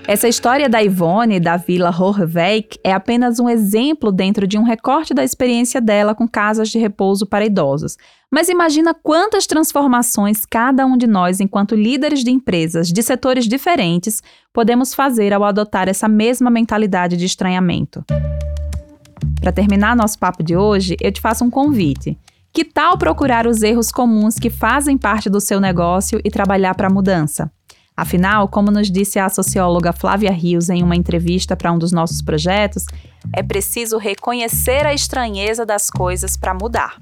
Essa 0.08 0.28
história 0.28 0.70
da 0.70 0.84
Ivone 0.84 1.40
da 1.40 1.58
Vila 1.58 1.90
Horveik 1.90 2.78
é 2.84 2.94
apenas 2.94 3.40
um 3.40 3.50
exemplo 3.50 4.12
dentro 4.12 4.46
de 4.46 4.56
um 4.56 4.62
recorte 4.62 5.16
da 5.16 5.24
experiência 5.24 5.82
dela 5.82 6.14
com 6.14 6.28
casas 6.28 6.70
de 6.70 6.78
repouso 6.78 7.26
para 7.26 7.44
idosos. 7.44 7.98
Mas 8.32 8.48
imagina 8.48 8.94
quantas 8.94 9.48
transformações 9.48 10.46
cada 10.46 10.86
um 10.86 10.96
de 10.96 11.08
nós, 11.08 11.40
enquanto 11.40 11.76
líderes 11.76 12.24
de 12.24 12.30
empresas 12.30 12.90
de 12.90 13.02
setores 13.02 13.48
diferentes, 13.48 14.22
podemos 14.54 14.94
fazer 14.94 15.34
ao 15.34 15.44
adotar 15.44 15.90
essa 15.90 16.08
mesma 16.08 16.52
mentalidade 16.52 17.18
de 17.18 17.26
estranhamento. 17.26 18.06
Para 19.42 19.52
terminar 19.52 19.96
nosso 19.96 20.20
papo 20.20 20.44
de 20.44 20.56
hoje, 20.56 20.96
eu 21.02 21.12
te 21.12 21.20
faço 21.20 21.44
um 21.44 21.50
convite. 21.50 22.16
Que 22.54 22.64
tal 22.64 22.96
procurar 22.96 23.48
os 23.48 23.64
erros 23.64 23.92
comuns 23.92 24.36
que 24.36 24.52
fazem 24.52 25.00
parte 25.00 25.32
do 25.32 25.42
seu 25.42 25.60
negócio 25.60 26.22
e 26.24 26.30
trabalhar 26.30 26.76
para 26.76 26.90
a 26.90 26.94
mudança? 26.94 27.52
Afinal, 27.98 28.50
como 28.50 28.72
nos 28.72 28.92
disse 28.92 29.20
a 29.20 29.30
socióloga 29.30 29.94
Flávia 29.94 30.32
Rios 30.32 30.70
em 30.70 30.84
uma 30.84 30.96
entrevista 30.96 31.56
para 31.56 31.72
um 31.72 31.80
dos 31.80 31.94
nossos 31.94 32.22
projetos, 32.22 32.86
é 33.34 33.42
preciso 33.42 33.98
reconhecer 33.98 34.86
a 34.86 34.94
estranheza 34.94 35.66
das 35.66 35.90
coisas 35.90 36.36
para 36.36 36.54
mudar. 36.54 37.02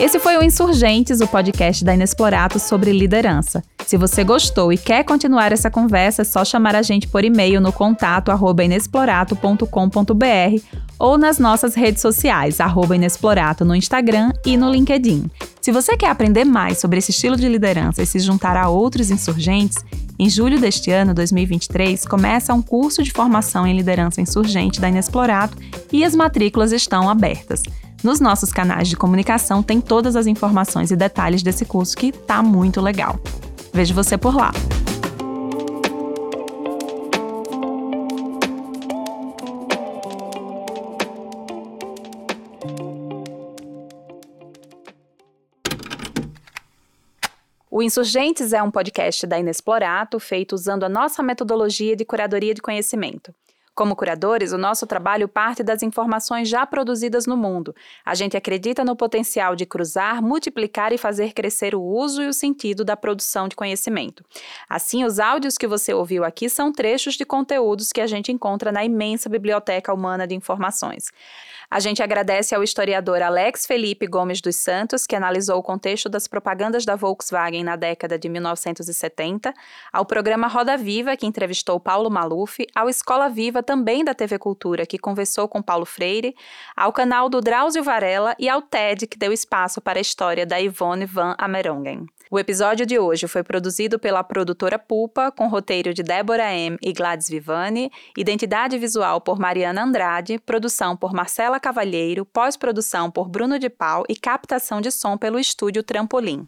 Esse 0.00 0.18
foi 0.18 0.36
o 0.36 0.42
Insurgentes, 0.42 1.20
o 1.20 1.28
podcast 1.28 1.84
da 1.84 1.94
Inexplorato 1.94 2.58
sobre 2.58 2.92
liderança. 2.92 3.62
Se 3.86 3.96
você 3.96 4.24
gostou 4.24 4.72
e 4.72 4.76
quer 4.76 5.04
continuar 5.04 5.52
essa 5.52 5.70
conversa, 5.70 6.22
é 6.22 6.24
só 6.24 6.44
chamar 6.44 6.74
a 6.74 6.82
gente 6.82 7.06
por 7.06 7.24
e-mail 7.24 7.60
no 7.60 7.72
contato 7.72 8.32
inexplorato.com.br 8.60 10.62
ou 10.98 11.16
nas 11.16 11.38
nossas 11.38 11.76
redes 11.76 12.02
sociais, 12.02 12.58
Inexplorato 12.92 13.64
no 13.64 13.74
Instagram 13.74 14.32
e 14.44 14.56
no 14.56 14.68
LinkedIn. 14.68 15.30
Se 15.60 15.70
você 15.70 15.96
quer 15.96 16.10
aprender 16.10 16.44
mais 16.44 16.78
sobre 16.78 16.98
esse 16.98 17.12
estilo 17.12 17.36
de 17.36 17.48
liderança 17.48 18.02
e 18.02 18.06
se 18.06 18.18
juntar 18.18 18.56
a 18.56 18.68
outros 18.68 19.12
insurgentes, 19.12 19.78
em 20.18 20.28
julho 20.28 20.60
deste 20.60 20.90
ano, 20.90 21.14
2023, 21.14 22.04
começa 22.04 22.52
um 22.52 22.62
curso 22.62 23.02
de 23.02 23.12
formação 23.12 23.64
em 23.64 23.76
liderança 23.76 24.20
insurgente 24.20 24.80
da 24.80 24.88
Inexplorato 24.88 25.56
e 25.92 26.04
as 26.04 26.16
matrículas 26.16 26.72
estão 26.72 27.08
abertas. 27.08 27.62
Nos 28.04 28.20
nossos 28.20 28.52
canais 28.52 28.86
de 28.86 28.98
comunicação 28.98 29.62
tem 29.62 29.80
todas 29.80 30.14
as 30.14 30.26
informações 30.26 30.90
e 30.90 30.96
detalhes 30.96 31.42
desse 31.42 31.64
curso 31.64 31.96
que 31.96 32.12
tá 32.12 32.42
muito 32.42 32.78
legal. 32.82 33.18
Vejo 33.72 33.94
você 33.94 34.18
por 34.18 34.36
lá. 34.36 34.52
O 47.70 47.82
Insurgentes 47.82 48.52
é 48.52 48.62
um 48.62 48.70
podcast 48.70 49.26
da 49.26 49.38
Inexplorato 49.38 50.20
feito 50.20 50.52
usando 50.52 50.84
a 50.84 50.90
nossa 50.90 51.22
metodologia 51.22 51.96
de 51.96 52.04
curadoria 52.04 52.52
de 52.52 52.60
conhecimento. 52.60 53.34
Como 53.74 53.96
curadores, 53.96 54.52
o 54.52 54.58
nosso 54.58 54.86
trabalho 54.86 55.26
parte 55.26 55.62
das 55.62 55.82
informações 55.82 56.48
já 56.48 56.64
produzidas 56.64 57.26
no 57.26 57.36
mundo. 57.36 57.74
A 58.04 58.14
gente 58.14 58.36
acredita 58.36 58.84
no 58.84 58.94
potencial 58.94 59.56
de 59.56 59.66
cruzar, 59.66 60.22
multiplicar 60.22 60.92
e 60.92 60.98
fazer 60.98 61.32
crescer 61.32 61.74
o 61.74 61.82
uso 61.82 62.22
e 62.22 62.28
o 62.28 62.32
sentido 62.32 62.84
da 62.84 62.96
produção 62.96 63.48
de 63.48 63.56
conhecimento. 63.56 64.24
Assim, 64.68 65.04
os 65.04 65.18
áudios 65.18 65.58
que 65.58 65.66
você 65.66 65.92
ouviu 65.92 66.22
aqui 66.22 66.48
são 66.48 66.72
trechos 66.72 67.14
de 67.14 67.24
conteúdos 67.24 67.90
que 67.90 68.00
a 68.00 68.06
gente 68.06 68.30
encontra 68.30 68.70
na 68.70 68.84
imensa 68.84 69.28
biblioteca 69.28 69.92
humana 69.92 70.24
de 70.24 70.36
informações. 70.36 71.10
A 71.70 71.80
gente 71.80 72.02
agradece 72.02 72.54
ao 72.54 72.62
historiador 72.62 73.22
Alex 73.22 73.66
Felipe 73.66 74.06
Gomes 74.06 74.40
dos 74.40 74.56
Santos, 74.56 75.06
que 75.06 75.16
analisou 75.16 75.58
o 75.58 75.62
contexto 75.62 76.08
das 76.08 76.26
propagandas 76.26 76.84
da 76.84 76.96
Volkswagen 76.96 77.64
na 77.64 77.76
década 77.76 78.18
de 78.18 78.28
1970, 78.28 79.52
ao 79.92 80.04
programa 80.04 80.46
Roda 80.46 80.76
Viva, 80.76 81.16
que 81.16 81.26
entrevistou 81.26 81.80
Paulo 81.80 82.10
Maluf, 82.10 82.66
ao 82.74 82.88
Escola 82.88 83.28
Viva, 83.28 83.62
também 83.62 84.04
da 84.04 84.14
TV 84.14 84.38
Cultura, 84.38 84.86
que 84.86 84.98
conversou 84.98 85.48
com 85.48 85.62
Paulo 85.62 85.86
Freire, 85.86 86.34
ao 86.76 86.92
canal 86.92 87.28
do 87.28 87.40
Drauzio 87.40 87.82
Varela 87.82 88.34
e 88.38 88.48
ao 88.48 88.62
TED, 88.62 89.06
que 89.06 89.18
deu 89.18 89.32
espaço 89.32 89.80
para 89.80 89.98
a 89.98 90.02
história 90.02 90.46
da 90.46 90.58
Yvonne 90.58 91.06
van 91.06 91.34
Amerongen. 91.38 92.06
O 92.30 92.38
episódio 92.38 92.86
de 92.86 92.98
hoje 92.98 93.28
foi 93.28 93.42
produzido 93.42 93.98
pela 93.98 94.24
produtora 94.24 94.78
Pupa, 94.78 95.30
com 95.30 95.46
roteiro 95.46 95.92
de 95.92 96.02
Débora 96.02 96.52
M. 96.52 96.78
e 96.82 96.92
Gladys 96.92 97.28
Vivani, 97.28 97.90
identidade 98.16 98.78
visual 98.78 99.20
por 99.20 99.38
Mariana 99.38 99.84
Andrade, 99.84 100.38
produção 100.38 100.96
por 100.96 101.12
Marcela 101.12 101.60
Cavalheiro, 101.60 102.24
pós-produção 102.24 103.10
por 103.10 103.28
Bruno 103.28 103.58
de 103.58 103.68
Pau 103.68 104.04
e 104.08 104.16
captação 104.16 104.80
de 104.80 104.90
som 104.90 105.18
pelo 105.18 105.38
estúdio 105.38 105.82
Trampolim. 105.82 106.46